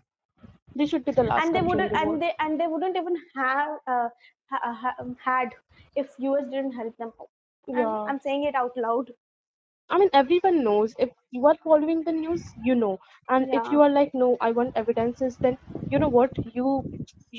They 0.77 0.87
should 0.87 1.05
be 1.05 1.12
the 1.12 1.24
last 1.24 1.44
And 1.44 1.55
they 1.55 1.61
wouldn't, 1.62 1.92
the 1.92 1.98
and 1.98 2.09
world. 2.09 2.22
they 2.22 2.33
and 2.38 2.61
they 2.61 2.66
wouldn't 2.66 2.96
even 2.96 3.16
have 3.37 3.79
uh, 3.87 4.09
ha, 4.51 4.74
ha, 4.83 4.94
um, 5.01 5.16
had 5.24 5.55
if 5.96 6.14
US 6.18 6.44
didn't 6.51 6.72
help 6.72 6.96
them. 6.96 7.12
I'm 7.74 7.79
Yeah. 7.81 8.05
I'm 8.09 8.18
saying 8.18 8.44
it 8.44 8.55
out 8.55 8.77
loud. 8.77 9.12
I 9.90 9.98
mean, 9.98 10.11
everyone 10.12 10.64
knows. 10.64 10.94
If 10.98 11.11
you 11.31 11.46
are 11.46 11.57
following 11.57 12.03
the 12.05 12.12
news, 12.12 12.44
you 12.64 12.74
know. 12.74 12.98
And 13.29 13.48
if 13.53 13.70
you 13.72 13.81
are 13.83 13.90
like, 13.90 14.14
no, 14.14 14.37
I 14.40 14.51
want 14.53 14.77
evidences, 14.77 15.37
then 15.37 15.59
you 15.90 15.98
know 15.98 16.09
what? 16.09 16.31
You 16.55 16.85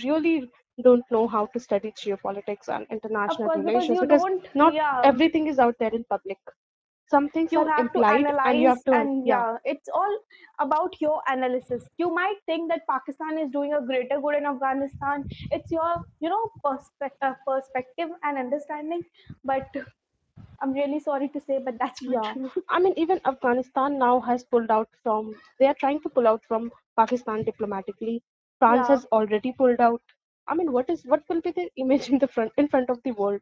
really 0.03 0.49
don't 0.83 1.03
know 1.12 1.27
how 1.27 1.45
to 1.47 1.59
study 1.59 1.91
geopolitics 1.91 2.69
and 2.69 2.85
international 2.91 3.49
course, 3.49 3.65
relations 3.65 3.99
because 3.99 4.21
don't. 4.21 4.47
not 4.55 4.73
Yeah, 4.73 5.01
everything 5.03 5.47
is 5.47 5.59
out 5.59 5.75
there 5.79 5.93
in 5.93 6.03
public. 6.05 6.38
Some 7.12 7.30
things 7.30 7.52
you 7.52 7.60
are 7.60 7.67
have 7.67 7.78
to 7.78 8.00
implied 8.00 8.15
and 8.15 8.22
you 8.22 8.67
analyze 8.67 8.67
have 8.67 8.84
to, 8.86 8.91
and 8.93 9.28
yeah, 9.28 9.54
yeah 9.54 9.72
it's 9.74 9.89
all 9.93 10.17
about 10.60 10.95
your 11.02 11.22
analysis 11.28 11.88
you 11.98 12.13
might 12.13 12.36
think 12.45 12.69
that 12.72 12.82
pakistan 12.89 13.39
is 13.43 13.50
doing 13.52 13.74
a 13.74 13.82
greater 13.82 14.19
good 14.26 14.36
in 14.39 14.45
afghanistan 14.45 15.24
it's 15.52 15.72
your 15.72 15.95
you 16.19 16.30
know 16.30 16.52
perspective, 16.63 17.17
uh, 17.22 17.34
perspective 17.48 18.10
and 18.24 18.38
understanding 18.38 19.02
but 19.43 19.67
i'm 20.62 20.74
really 20.74 21.00
sorry 21.00 21.30
to 21.30 21.39
say 21.39 21.60
but 21.65 21.78
that's 21.80 22.02
not 22.04 22.26
yeah. 22.26 22.34
true 22.34 22.63
I 22.69 22.80
mean, 22.80 22.93
even 22.98 23.19
Afghanistan 23.26 23.98
now 23.98 24.19
has 24.22 24.43
pulled 24.43 24.69
out 24.72 24.89
from, 25.04 25.34
they 25.60 25.65
are 25.67 25.74
trying 25.74 26.02
to 26.02 26.10
pull 26.10 26.28
out 26.28 26.43
from 26.48 26.72
Pakistan 26.98 27.43
diplomatically. 27.43 28.22
France 28.60 28.88
yeah 28.89 28.95
has 28.95 29.06
already 29.12 29.52
pulled 29.54 29.80
out. 29.80 30.02
I 30.48 30.56
mean, 30.56 30.72
what 30.72 30.89
is, 30.89 31.04
what 31.06 31.24
will 31.30 31.41
be 31.41 31.52
the 31.52 31.69
image 31.78 32.10
in 32.10 32.19
the 32.19 32.28
front, 32.28 32.52
in 32.58 32.67
front 32.67 32.89
of 32.89 33.00
the 33.04 33.12
world? 33.12 33.41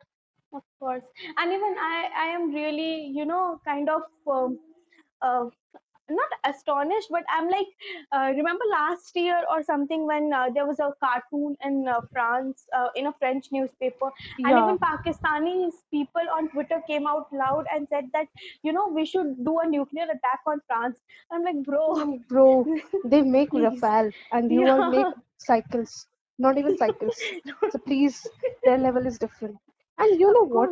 Of 0.54 0.64
course 0.80 1.04
and 1.38 1.52
even 1.54 1.76
i 1.80 2.10
i 2.24 2.26
am 2.38 2.52
really 2.54 3.06
you 3.18 3.26
know 3.26 3.60
kind 3.66 3.90
of 3.90 4.02
um, 4.28 4.60
uh, 5.22 5.46
not 6.10 6.30
astonished, 6.46 7.08
but 7.12 7.24
I'm 7.30 7.50
like, 7.50 7.68
uh, 8.12 8.32
remember 8.36 8.64
last 8.72 9.16
year 9.16 9.42
or 9.52 9.62
something 9.64 10.06
when 10.08 10.32
uh, 10.34 10.50
there 10.54 10.66
was 10.66 10.80
a 10.80 10.94
cartoon 11.04 11.58
in 11.64 11.88
uh, 11.88 12.02
France, 12.14 12.66
uh, 12.76 12.88
in 12.96 13.08
a 13.08 13.14
French 13.20 13.48
newspaper, 13.52 14.12
and 14.46 14.58
even 14.58 14.78
Pakistani 14.80 15.72
people 15.92 16.22
on 16.36 16.50
Twitter 16.50 16.82
came 16.88 17.08
out 17.08 17.28
loud 17.34 17.66
and 17.74 17.88
said 17.90 18.06
that, 18.14 18.28
you 18.64 18.72
know, 18.72 18.88
we 18.88 19.06
should 19.06 19.44
do 19.46 19.60
a 19.60 19.68
nuclear 19.68 20.06
attack 20.06 20.42
on 20.48 20.62
France. 20.68 21.00
I'm 21.32 21.44
like, 21.44 21.64
bro, 21.64 22.20
bro, 22.30 22.66
they 23.04 23.22
make. 23.22 23.52
Rafale 23.54 24.14
and 24.32 24.52
you 24.52 24.66
all 24.68 24.84
make 24.86 25.10
cycles, 25.38 26.08
not 26.40 26.58
even 26.58 26.78
cycles. 26.78 27.18
So 27.70 27.80
please, 27.80 28.32
their 28.64 28.78
level 28.78 29.06
is 29.06 29.18
different. 29.18 29.58
And 29.98 30.20
you 30.20 30.32
know 30.34 30.46
what? 30.48 30.72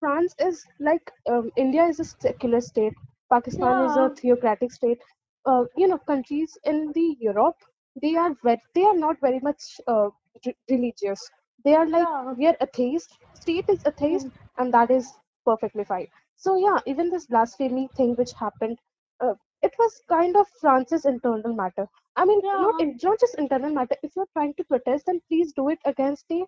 France 0.00 0.34
is 0.40 0.64
like 0.80 1.10
um, 1.30 1.50
India 1.56 1.84
is 1.84 2.00
a 2.00 2.04
secular 2.04 2.60
state, 2.60 2.94
Pakistan 3.30 3.80
is 3.80 3.96
a 3.96 4.08
Yeah. 4.08 4.10
theocratic 4.10 4.72
state. 4.72 5.00
Uh, 5.46 5.64
you 5.76 5.86
know, 5.88 5.98
countries 5.98 6.56
in 6.64 6.92
the 6.94 7.16
Europe, 7.20 7.56
they 8.00 8.16
are 8.16 8.34
very, 8.42 8.60
they 8.74 8.84
are 8.84 8.96
not 8.96 9.16
very 9.20 9.40
much 9.40 9.80
uh, 9.86 10.08
re- 10.46 10.56
religious. 10.70 11.30
They 11.64 11.74
are 11.74 11.88
like 11.88 12.08
Yeah. 12.08 12.34
we 12.36 12.46
are 12.46 12.56
atheist, 12.60 13.18
state 13.34 13.64
is 13.68 13.82
atheist, 13.86 14.26
Mm. 14.26 14.32
and 14.58 14.72
that 14.74 14.90
is 14.90 15.12
perfectly 15.46 15.84
fine. 15.84 16.08
So 16.36 16.56
yeah, 16.56 16.78
even 16.86 17.10
this 17.10 17.26
blasphemy 17.26 17.88
thing 17.96 18.14
which 18.16 18.32
happened, 18.38 18.78
uh, 19.20 19.34
it 19.62 19.72
was 19.78 20.00
kind 20.08 20.36
of 20.36 20.46
France's 20.60 21.04
internal 21.04 21.54
matter. 21.54 21.86
I 22.16 22.24
mean, 22.24 22.42
not 22.56 22.74
Yeah. 22.74 22.80
in, 22.80 22.98
not 23.02 23.20
just 23.20 23.38
internal 23.38 23.70
matter. 23.72 23.96
If 24.02 24.12
you're 24.16 24.28
trying 24.32 24.54
to 24.54 24.64
protest, 24.64 25.06
then 25.06 25.20
please 25.28 25.52
do 25.52 25.68
it 25.70 25.78
against 25.84 26.26
the 26.28 26.44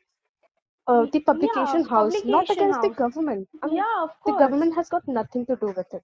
uh, 0.86 1.06
the 1.12 1.20
Yeah. 1.20 1.20
publication 1.20 1.84
house, 1.84 2.24
not 2.24 2.48
Publication 2.48 2.56
against 2.56 2.80
the 2.80 2.90
government. 2.90 3.48
I 3.62 3.66
mean, 3.66 3.76
Yeah, 3.76 4.02
of 4.04 4.20
course. 4.20 4.24
the 4.26 4.32
government 4.32 4.74
has 4.74 4.88
got 4.88 5.06
nothing 5.08 5.46
to 5.46 5.56
do 5.56 5.66
with 5.66 5.92
it, 5.94 6.02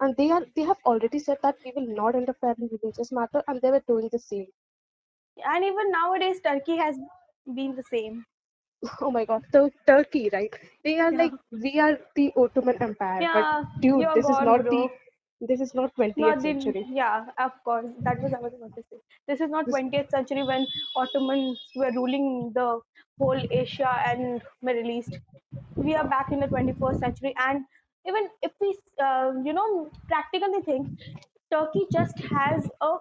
and 0.00 0.16
they 0.16 0.30
are 0.30 0.44
they 0.56 0.62
have 0.62 0.78
already 0.86 1.18
said 1.18 1.38
that 1.42 1.56
we 1.64 1.72
will 1.76 1.88
not 2.02 2.14
interfere 2.14 2.54
in 2.58 2.68
religious 2.76 3.12
matter, 3.12 3.42
and 3.48 3.60
they 3.62 3.70
were 3.70 3.84
doing 3.86 4.08
the 4.12 4.18
same. 4.18 4.48
And 5.44 5.64
even 5.64 5.90
nowadays, 5.90 6.40
Turkey 6.40 6.76
has 6.76 6.96
been 7.54 7.74
the 7.76 7.82
same. 7.82 8.24
Oh 9.00 9.10
my 9.10 9.24
God, 9.24 9.44
Tur- 9.52 9.72
Turkey, 9.86 10.28
right? 10.32 10.54
They 10.84 10.98
are 11.00 11.12
Yeah. 11.12 11.18
like 11.18 11.34
we 11.50 11.78
are 11.80 11.98
the 12.14 12.32
Ottoman 12.36 12.76
Empire, 12.80 13.26
but 13.32 13.48
dude, 13.80 14.08
this 14.14 14.28
is 14.28 14.38
gone, 14.38 14.44
not 14.44 14.68
the 14.70 14.88
bro. 14.88 14.90
This 15.40 15.60
is 15.60 15.74
not 15.74 15.94
20th 15.94 16.16
Not 16.16 16.42
the, 16.42 16.52
century. 16.52 16.84
yeah, 16.88 17.26
of 17.38 17.52
course. 17.64 17.86
That 18.00 18.20
was 18.20 18.32
I 18.34 18.40
was 18.40 18.52
about 18.54 18.74
to 18.74 18.82
say. 18.90 18.98
This 19.26 19.40
is 19.40 19.50
not 19.50 19.70
20th 19.70 20.10
century 20.10 20.42
when 20.42 20.66
Ottomans 20.96 21.60
were 21.76 21.92
ruling 21.92 22.52
the 22.54 22.80
whole 23.18 23.40
Asia 23.50 23.90
and 24.06 24.42
Middle 24.62 24.90
East. 24.90 25.18
We 25.76 25.94
are 25.94 26.06
back 26.08 26.32
in 26.32 26.40
the 26.40 26.48
21st 26.48 26.98
century. 27.00 27.34
And 27.38 27.64
even 28.06 28.28
if 28.42 28.52
we, 28.60 28.76
uh, 29.02 29.32
you 29.44 29.52
know, 29.52 29.90
practically 30.08 30.62
think, 30.62 30.98
Turkey 31.50 31.86
just 31.92 32.18
has 32.20 32.68
a 32.80 32.96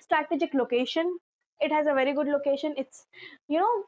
strategic 0.00 0.54
location. 0.54 1.18
It 1.60 1.70
has 1.72 1.86
a 1.86 1.94
very 1.94 2.12
good 2.14 2.26
location. 2.26 2.74
It's, 2.76 3.06
you 3.48 3.58
know, 3.60 3.84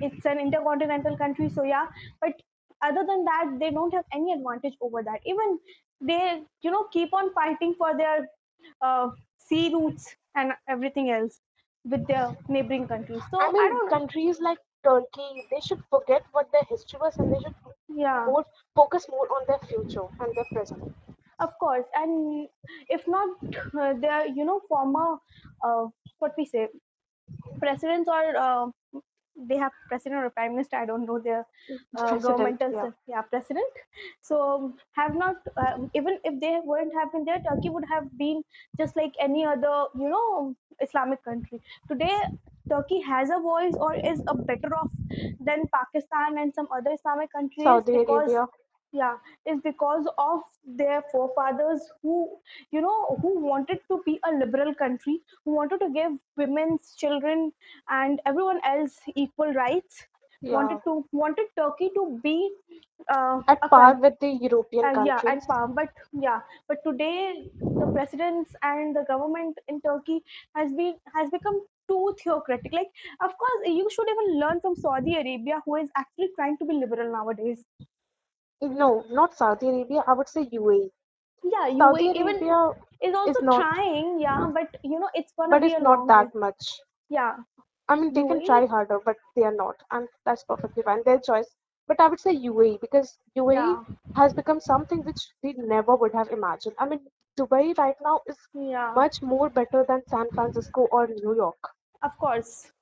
it's 0.00 0.24
an 0.26 0.38
intercontinental 0.38 1.16
country. 1.18 1.48
So 1.50 1.62
yeah, 1.64 1.88
but 2.20 2.40
other 2.82 3.04
than 3.06 3.24
that, 3.24 3.56
they 3.60 3.70
don't 3.70 3.92
have 3.92 4.06
any 4.12 4.32
advantage 4.32 4.76
over 4.80 5.02
that. 5.02 5.20
Even 5.26 5.58
they, 6.00 6.42
you 6.62 6.70
know, 6.70 6.84
keep 6.92 7.12
on 7.12 7.32
fighting 7.32 7.74
for 7.74 7.96
their 7.96 8.28
uh, 8.82 9.10
sea 9.38 9.72
routes 9.72 10.14
and 10.34 10.52
everything 10.68 11.10
else 11.10 11.40
with 11.84 12.06
their 12.06 12.36
neighboring 12.48 12.86
countries. 12.88 13.22
So 13.30 13.38
I 13.40 13.50
mean, 13.52 13.80
don't, 13.88 13.88
countries 13.88 14.40
like 14.40 14.58
Turkey, 14.84 15.46
they 15.50 15.60
should 15.60 15.82
forget 15.90 16.24
what 16.32 16.50
their 16.52 16.62
history 16.68 16.98
was, 17.00 17.18
and 17.18 17.32
they 17.32 17.40
should 17.40 17.54
yeah, 17.88 18.26
more 18.26 18.44
focus 18.74 19.08
more 19.08 19.28
on 19.36 19.46
their 19.46 19.58
future 19.58 20.06
and 20.20 20.34
their 20.36 20.44
present. 20.52 20.94
of 21.38 21.50
course. 21.58 21.86
And 21.94 22.48
if 22.88 23.06
not, 23.08 23.30
uh, 23.78 23.94
their, 23.94 24.26
you 24.26 24.44
know, 24.44 24.60
former, 24.68 25.18
uh, 25.64 25.86
what 26.18 26.34
we 26.36 26.44
say, 26.44 26.68
presidents 27.60 28.08
or 28.08 28.36
uh, 28.36 28.66
they 29.36 29.56
have 29.56 29.72
president 29.88 30.22
or 30.24 30.30
prime 30.30 30.52
minister 30.52 30.76
i 30.76 30.86
don't 30.86 31.06
know 31.06 31.18
their 31.18 31.46
uh, 31.98 32.16
governmental 32.18 32.72
yeah. 32.72 32.90
yeah 33.06 33.22
president 33.22 33.72
so 34.20 34.72
have 34.92 35.14
not 35.14 35.36
uh, 35.56 35.78
even 35.94 36.18
if 36.24 36.40
they 36.40 36.58
weren't 36.64 36.92
have 36.94 37.10
been 37.12 37.24
there 37.24 37.40
turkey 37.48 37.70
would 37.70 37.84
have 37.88 38.06
been 38.18 38.42
just 38.78 38.96
like 38.96 39.12
any 39.20 39.44
other 39.44 39.84
you 39.94 40.08
know 40.08 40.54
islamic 40.80 41.22
country 41.24 41.60
today 41.88 42.16
turkey 42.68 43.00
has 43.00 43.30
a 43.30 43.40
voice 43.40 43.74
or 43.74 43.94
is 43.94 44.22
a 44.28 44.34
better 44.34 44.74
off 44.76 44.90
than 45.40 45.66
pakistan 45.74 46.38
and 46.38 46.54
some 46.54 46.68
other 46.76 46.92
islamic 46.92 47.32
countries 47.32 47.64
Saudi 47.64 47.98
because 47.98 48.30
Arabia. 48.32 48.46
Yeah 48.92 49.14
is 49.46 49.60
because 49.62 50.06
of 50.18 50.40
their 50.80 51.02
forefathers 51.12 51.88
who 52.02 52.16
you 52.70 52.80
know 52.80 53.18
who 53.22 53.38
wanted 53.40 53.78
to 53.88 54.00
be 54.06 54.18
a 54.28 54.32
liberal 54.34 54.74
country 54.74 55.20
who 55.44 55.54
wanted 55.54 55.78
to 55.80 55.90
give 55.94 56.12
women's 56.36 56.94
children 56.96 57.50
and 57.90 58.20
everyone 58.26 58.60
else 58.64 58.98
equal 59.14 59.52
rights 59.52 60.06
wanted 60.48 60.78
to 60.84 61.04
wanted 61.12 61.46
turkey 61.58 61.90
to 61.94 62.20
be 62.22 62.36
uh, 63.14 63.40
at 63.46 63.68
par 63.68 63.94
with 64.00 64.18
the 64.20 64.28
European 64.30 64.88
uh, 64.88 64.96
yeah 65.04 65.20
at 65.32 65.40
countries. 65.40 65.48
par 65.48 65.66
but 65.68 65.88
yeah 66.26 66.40
but 66.68 66.78
today 66.86 67.34
the 67.80 67.86
presidents 67.94 68.54
and 68.62 68.94
the 68.96 69.04
government 69.10 69.58
in 69.68 69.80
turkey 69.80 70.18
has 70.56 70.72
been 70.72 70.94
has 71.14 71.30
become 71.30 71.60
too 71.88 72.14
theocratic. 72.22 72.72
Like 72.72 72.90
of 73.22 73.30
course 73.36 73.60
you 73.66 73.88
should 73.90 74.08
even 74.14 74.40
learn 74.40 74.60
from 74.60 74.74
saudi 74.76 75.14
arabia 75.14 75.60
who 75.64 75.76
is 75.76 75.88
actually 75.96 76.28
trying 76.36 76.56
to 76.58 76.64
be 76.64 76.74
liberal 76.74 77.12
nowadays 77.12 77.64
No, 78.62 79.04
not 79.10 79.34
Saudi 79.34 79.68
Arabia. 79.68 80.04
I 80.06 80.12
would 80.14 80.28
say 80.28 80.46
UAE. 80.46 80.90
yeah 81.44 81.66
Saudi 81.78 82.08
UAE 82.08 82.16
even 82.20 82.38
Arabia 82.40 82.72
is 83.02 83.14
also 83.14 83.40
is 83.40 83.42
not, 83.42 83.60
trying 83.60 84.18
yeah 84.20 84.46
hmm. 84.46 84.52
but 84.52 84.76
you 84.82 84.98
know 84.98 85.08
it's 85.14 85.32
gonna 85.32 85.56
but 85.56 85.60
be 85.60 85.72
it's 85.72 85.78
a 85.78 85.80
not 85.80 86.06
long 86.06 86.08
way 86.12 86.28
that 86.28 86.34
much. 86.34 86.80
yeah 87.08 87.36
I 87.88 87.96
mean, 87.96 88.12
they 88.12 88.24
can 88.24 88.40
try 88.42 88.66
harder, 88.66 88.98
but 89.04 89.16
they 89.34 89.42
are 89.42 89.54
not, 89.54 89.76
and 89.90 90.08
that's 90.24 90.44
perfectly 90.44 90.82
fine. 90.82 91.02
Their 91.04 91.18
choice. 91.18 91.56
But 91.86 92.00
I 92.00 92.08
would 92.08 92.20
say 92.20 92.34
UAE 92.34 92.80
because 92.80 93.18
UAE 93.36 93.78
yeah 93.78 93.84
has 94.14 94.32
become 94.32 94.60
something 94.60 95.02
which 95.04 95.32
we 95.42 95.52
never 95.54 95.96
would 95.96 96.14
have 96.14 96.30
imagined. 96.30 96.76
I 96.78 96.86
mean, 96.88 97.00
Dubai 97.38 97.76
right 97.78 97.96
now 98.02 98.20
is 98.26 98.38
yeah 98.54 98.94
much 98.94 99.22
more 99.22 99.48
better 99.50 99.84
than 99.86 100.06
San 100.06 100.30
Francisco 100.30 100.88
or 100.92 101.06
New 101.08 101.34
York. 101.34 101.74
of 102.02 102.16
course 102.18 102.72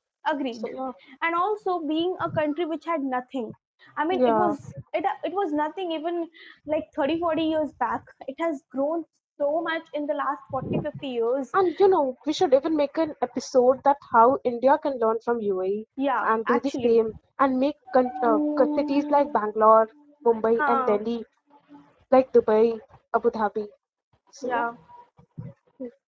So 0.52 0.68
yeah, 0.72 0.92
and 1.22 1.34
also 1.34 1.80
being 1.80 2.16
a 2.20 2.30
country 2.30 2.64
which 2.66 2.84
had 2.84 3.02
nothing 3.02 3.52
i 3.96 4.04
mean 4.06 4.20
it 4.24 4.36
was 4.36 4.74
it, 4.94 5.04
it 5.24 5.32
was 5.32 5.52
nothing 5.52 5.92
even 5.92 6.28
like 6.66 6.84
30 6.96 7.18
40 7.18 7.42
years 7.44 7.72
back. 7.78 8.02
It 8.26 8.36
has 8.40 8.62
grown 8.70 9.04
so 9.38 9.62
much 9.62 9.86
in 9.94 10.06
the 10.06 10.14
last 10.14 10.42
40 10.50 10.80
50 10.82 11.08
years. 11.08 11.54
And 11.54 11.78
you 11.78 11.88
know, 11.88 12.16
we 12.24 12.32
should 12.32 12.52
even 12.54 12.76
make 12.76 12.96
an 12.98 13.14
episode 13.22 13.82
that 13.84 13.96
how 14.12 14.38
India 14.44 14.78
can 14.78 14.98
learn 14.98 15.18
from 15.24 15.40
UAE 15.40 15.86
yeah 15.96 16.26
and 16.26 16.46
do 16.46 16.58
the 16.60 16.70
actually. 16.70 16.82
same 16.82 17.14
and 17.38 17.58
make 17.58 17.76
con- 17.92 18.12
uh, 18.22 18.40
cities 18.74 19.10
like 19.10 19.32
Bangalore, 19.32 19.88
Mumbai, 20.24 20.62
and 20.66 20.84
Delhi 20.84 21.26
like 22.10 22.32
Dubai, 22.32 22.80
Abu 23.14 23.30
Dhabi. 23.30 23.68
So 24.30 24.48
yeah, 24.48 24.48
yeah 24.48 24.72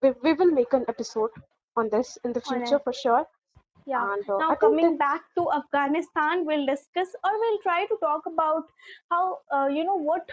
we, 0.03 0.11
we 0.23 0.33
will 0.35 0.51
make 0.53 0.73
an 0.73 0.85
episode 0.89 1.31
on 1.77 1.89
this 1.91 2.19
in 2.25 2.33
the 2.33 2.41
future 2.41 2.79
for 2.79 2.93
sure. 2.93 3.27
Yeah. 3.87 4.07
And 4.07 4.29
uh, 4.29 4.41
Now 4.41 4.55
coming 4.55 4.97
back 4.97 5.23
to 5.37 5.51
Afghanistan, 5.53 6.45
we'll 6.47 6.67
discuss 6.67 7.15
or 7.25 7.31
we'll 7.39 7.59
try 7.63 7.87
to 7.87 7.97
talk 8.01 8.27
about 8.27 8.65
how 9.11 9.39
uh, 9.53 9.67
you 9.69 9.85
know 9.85 9.97
what 9.97 10.31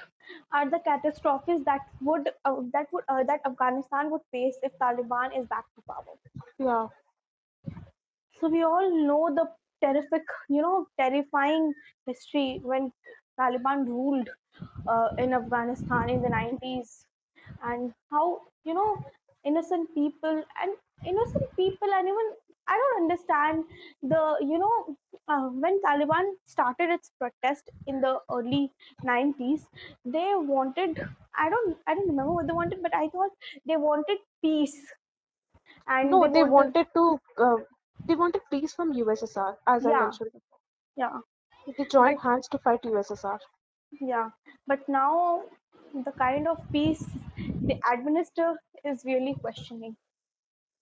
are 0.53 0.69
the 0.69 0.79
catastrophes 0.79 1.63
that 1.65 1.81
would 2.01 2.29
uh, 2.45 2.55
that 2.73 2.87
would 2.91 3.03
uh, 3.09 3.23
that 3.23 3.41
Afghanistan 3.45 4.09
would 4.11 4.21
face 4.31 4.57
if 4.63 4.71
Taliban 4.79 5.37
is 5.37 5.45
back 5.47 5.65
to 5.75 5.81
power. 5.87 6.17
yeah, 6.59 6.87
So 8.39 8.47
we 8.49 8.63
all 8.63 8.89
know 9.05 9.33
the 9.33 9.49
terrific, 9.85 10.23
you 10.49 10.61
know, 10.61 10.87
terrifying 10.99 11.73
history 12.05 12.59
when 12.63 12.91
Taliban 13.39 13.85
ruled 13.87 14.29
uh, 14.87 15.09
in 15.17 15.33
Afghanistan 15.33 16.09
in 16.09 16.21
the 16.21 16.29
90s 16.29 17.05
and 17.63 17.93
how, 18.11 18.41
you 18.63 18.73
know, 18.73 19.03
innocent 19.43 19.93
people 19.93 20.43
and 20.61 20.77
innocent 21.05 21.45
people 21.55 21.89
and 21.93 22.07
even 22.07 22.27
I 22.67 22.75
don't 22.77 23.03
understand 23.03 23.65
the, 24.01 24.37
you 24.41 24.57
know, 24.59 24.97
uh, 25.27 25.49
when 25.49 25.81
Taliban 25.81 26.33
started 26.45 26.89
its 26.89 27.11
protest 27.19 27.69
in 27.87 28.01
the 28.01 28.19
early 28.31 28.71
90s, 29.03 29.67
they 30.05 30.33
wanted, 30.35 30.99
I 31.35 31.49
don't, 31.49 31.77
I 31.87 31.95
don't 31.95 32.07
remember 32.09 32.33
what 32.33 32.47
they 32.47 32.53
wanted, 32.53 32.81
but 32.81 32.95
I 32.95 33.09
thought 33.09 33.31
they 33.65 33.77
wanted 33.77 34.19
peace 34.41 34.91
and 35.87 36.11
no, 36.11 36.19
they 36.21 36.29
they 36.33 36.43
wanted, 36.43 36.55
wanted 36.55 36.87
to 36.95 37.19
uh, 37.37 37.57
they 38.07 38.15
wanted 38.15 38.41
peace 38.49 38.73
from 38.73 38.93
USSR, 38.93 39.57
as 39.67 39.85
I 39.85 39.93
yeah, 39.93 39.93
mentioned. 39.93 40.31
yeah. 40.97 41.19
They 41.77 41.85
joined 41.85 42.19
hands 42.21 42.47
to 42.49 42.57
fight 42.57 42.83
USSR. 42.83 43.39
Yeah, 44.01 44.29
but 44.65 44.87
now 44.87 45.43
the 45.93 46.11
kind 46.13 46.47
of 46.47 46.57
peace 46.71 47.05
they 47.61 47.79
administer 47.91 48.59
is 48.83 49.03
really 49.05 49.35
questioning. 49.35 49.97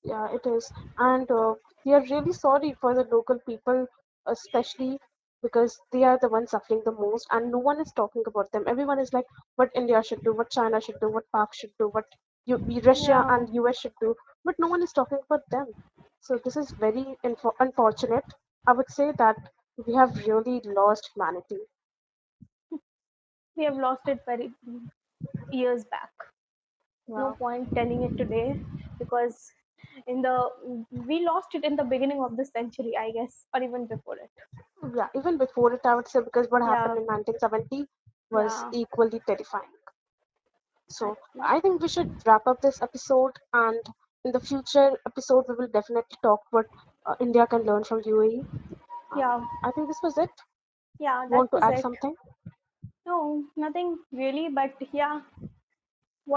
Yeah, 0.06 0.34
it 0.34 0.48
is. 0.48 0.72
And 0.98 1.30
uh, 1.32 1.56
we 1.86 1.94
are 1.94 2.02
really 2.04 2.32
sorry 2.34 2.74
for 2.74 2.96
the 2.96 3.04
local 3.04 3.40
people, 3.40 3.88
especially 4.26 5.00
because 5.42 5.80
they 5.92 6.04
are 6.04 6.18
the 6.22 6.30
ones 6.30 6.52
suffering 6.52 6.82
the 6.86 6.92
most, 6.92 7.28
and 7.32 7.52
no 7.52 7.60
one 7.60 7.82
is 7.82 7.92
talking 7.94 8.24
about 8.28 8.52
them. 8.52 8.64
Everyone 8.68 9.00
is 9.00 9.14
like, 9.14 9.26
what 9.56 9.72
India 9.76 10.02
should 10.04 10.24
do, 10.24 10.34
what 10.34 10.52
China 10.52 10.82
should 10.82 11.00
do, 11.02 11.10
what 11.10 11.32
Pak 11.34 11.54
should 11.54 11.74
do, 11.80 11.90
what. 11.90 12.06
you, 12.46 12.58
we- 12.68 12.82
Russia 12.82 13.26
Yeah. 13.26 13.30
and 13.30 13.54
US 13.56 13.78
should 13.80 13.96
do, 14.02 14.16
but 14.46 14.56
no 14.60 14.68
one 14.68 14.84
is 14.84 14.94
talking 14.94 15.20
about 15.26 15.50
them. 15.52 15.68
So 16.22 16.38
this 16.44 16.56
is 16.58 16.72
very 16.72 17.18
unfortunate. 17.60 18.26
I 18.68 18.74
would 18.74 18.90
say 18.92 19.12
that 19.18 19.38
we 19.86 19.94
have 19.96 20.16
really 20.28 20.62
lost 20.66 21.12
humanity. 21.16 21.60
We 23.56 23.64
have 23.66 23.76
lost 23.78 24.08
it 24.08 24.24
very 24.26 24.54
years 25.52 25.86
back. 25.86 26.12
No 27.16 27.32
point 27.32 27.74
telling 27.76 28.04
it 28.04 28.18
today 28.18 28.60
because 29.00 29.52
in 30.08 30.22
the 30.22 30.50
we 30.92 31.24
lost 31.26 31.56
it 31.56 31.64
in 31.64 31.76
the 31.76 31.84
beginning 31.84 32.22
of 32.24 32.36
the 32.38 32.46
century, 32.46 32.94
I 33.00 33.12
guess, 33.12 33.48
or 33.54 33.64
even 33.64 33.88
before 33.88 34.18
it. 34.18 34.32
Yeah, 34.96 35.10
even 35.16 35.38
before 35.38 35.74
it, 35.74 35.82
I 35.86 35.96
would 35.96 36.08
say 36.08 36.22
because 36.22 36.48
what 36.50 36.62
happened 36.62 36.98
in 36.98 37.06
1970 37.06 37.88
was 38.32 38.64
Yeah. 38.64 38.72
equally 38.72 39.20
terrifying. 39.28 39.72
So 40.90 41.18
I 41.42 41.60
think 41.60 41.82
we 41.82 41.88
should 41.88 42.12
wrap 42.26 42.48
up 42.48 42.62
this 42.62 42.82
episode, 42.82 43.34
and 43.54 43.80
in 44.24 44.32
the 44.32 44.40
future 44.40 44.98
episode, 45.06 45.46
we 45.48 45.56
will 45.56 45.68
definitely 45.68 46.18
talk 46.24 46.42
what 46.52 46.66
uh, 47.06 47.16
India 47.20 47.46
can 47.48 47.64
learn 47.64 47.84
from 47.84 48.02
UAE. 48.04 48.46
Um, 49.12 49.20
Yeah. 49.20 49.46
I 49.64 49.72
think 49.72 49.88
this 49.88 50.02
was 50.04 50.18
it. 50.18 50.32
Yeah, 51.00 51.28
Want 51.30 51.52
to 51.52 51.60
add 51.64 51.78
it. 51.80 51.80
something? 51.80 52.16
No, 53.06 53.46
nothing 53.56 54.00
really, 54.12 54.50
but 54.50 54.74
yeah, 54.92 55.22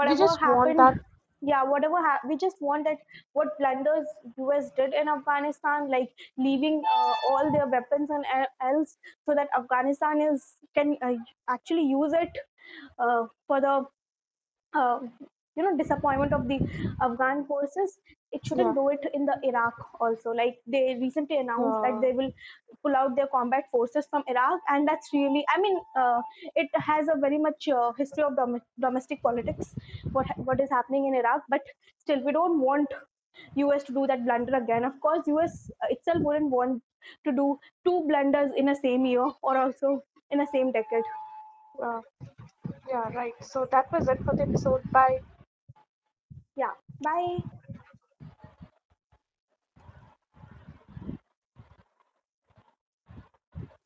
We 0.05 0.15
whatever 0.15 0.17
just 0.17 0.41
want 0.43 0.75
happened, 0.75 0.77
that. 0.77 0.95
Yeah, 1.41 1.63
whatever 1.63 1.97
ha- 1.97 2.19
we 2.27 2.37
just 2.37 2.61
want 2.61 2.85
that 2.85 2.97
what 3.33 3.57
blunders 3.57 4.07
US 4.37 4.71
did 4.71 4.93
in 4.93 5.07
Afghanistan, 5.07 5.89
like 5.89 6.09
leaving 6.37 6.83
uh, 6.93 7.13
all 7.29 7.51
their 7.51 7.67
weapons 7.67 8.09
and 8.09 8.25
e- 8.25 8.47
else, 8.61 8.97
so 9.25 9.35
that 9.35 9.49
Afghanistan 9.57 10.21
is 10.21 10.57
can 10.75 10.97
uh, 11.01 11.13
actually 11.47 11.83
use 11.83 12.13
it 12.13 12.37
uh, 12.99 13.27
for 13.47 13.61
the 13.61 13.85
uh, 14.73 14.99
you 15.59 15.65
know 15.65 15.77
disappointment 15.77 16.33
of 16.33 16.47
the 16.47 16.59
Afghan 17.01 17.45
forces. 17.45 17.99
It 18.31 18.45
shouldn't 18.45 18.73
Yeah. 18.73 18.75
do 18.75 18.89
it 18.89 19.05
in 19.13 19.25
the 19.27 19.37
Iraq 19.43 19.75
also. 19.99 20.31
Like 20.31 20.59
they 20.67 20.97
recently 21.01 21.37
announced 21.39 21.81
that 21.83 21.99
they 22.01 22.13
will 22.13 22.31
pull 22.83 22.95
out 22.95 23.15
their 23.15 23.27
combat 23.27 23.65
forces 23.71 24.07
from 24.09 24.23
Iraq, 24.27 24.61
and 24.69 24.87
that's 24.87 25.09
really, 25.13 25.45
I 25.55 25.61
mean, 25.61 25.79
uh, 25.97 26.21
it 26.55 26.69
has 26.89 27.07
a 27.13 27.17
very 27.19 27.37
much 27.37 27.67
uh, 27.67 27.91
history 27.93 28.23
of 28.23 28.35
dom- 28.35 28.61
domestic 28.79 29.21
politics. 29.23 29.75
What 30.11 30.27
what 30.37 30.61
is 30.61 30.69
happening 30.69 31.07
in 31.07 31.15
Iraq, 31.15 31.43
but 31.49 31.61
still, 31.97 32.23
we 32.23 32.31
don't 32.31 32.59
want 32.61 32.93
US 33.55 33.83
to 33.85 33.93
do 33.93 34.07
that 34.07 34.25
blunder 34.25 34.55
again. 34.57 34.83
Of 34.85 34.99
course, 35.01 35.27
US 35.27 35.71
itself 35.89 36.21
wouldn't 36.23 36.51
want 36.51 36.83
to 37.25 37.31
do 37.31 37.59
two 37.85 37.97
blunders 38.07 38.51
in 38.55 38.69
a 38.69 38.75
same 38.75 39.05
year 39.05 39.27
or 39.41 39.57
also 39.57 40.03
in 40.31 40.41
a 40.41 40.47
same 40.47 40.71
decade. 40.71 41.03
Uh, 41.81 42.01
yeah, 42.87 43.09
right. 43.13 43.33
So 43.43 43.67
that 43.71 43.91
was 43.91 44.07
it 44.09 44.23
for 44.23 44.35
the 44.35 44.43
episode. 44.43 44.83
Bye. 44.91 45.19
Yeah. 46.59 46.75
Bye. 47.01 47.39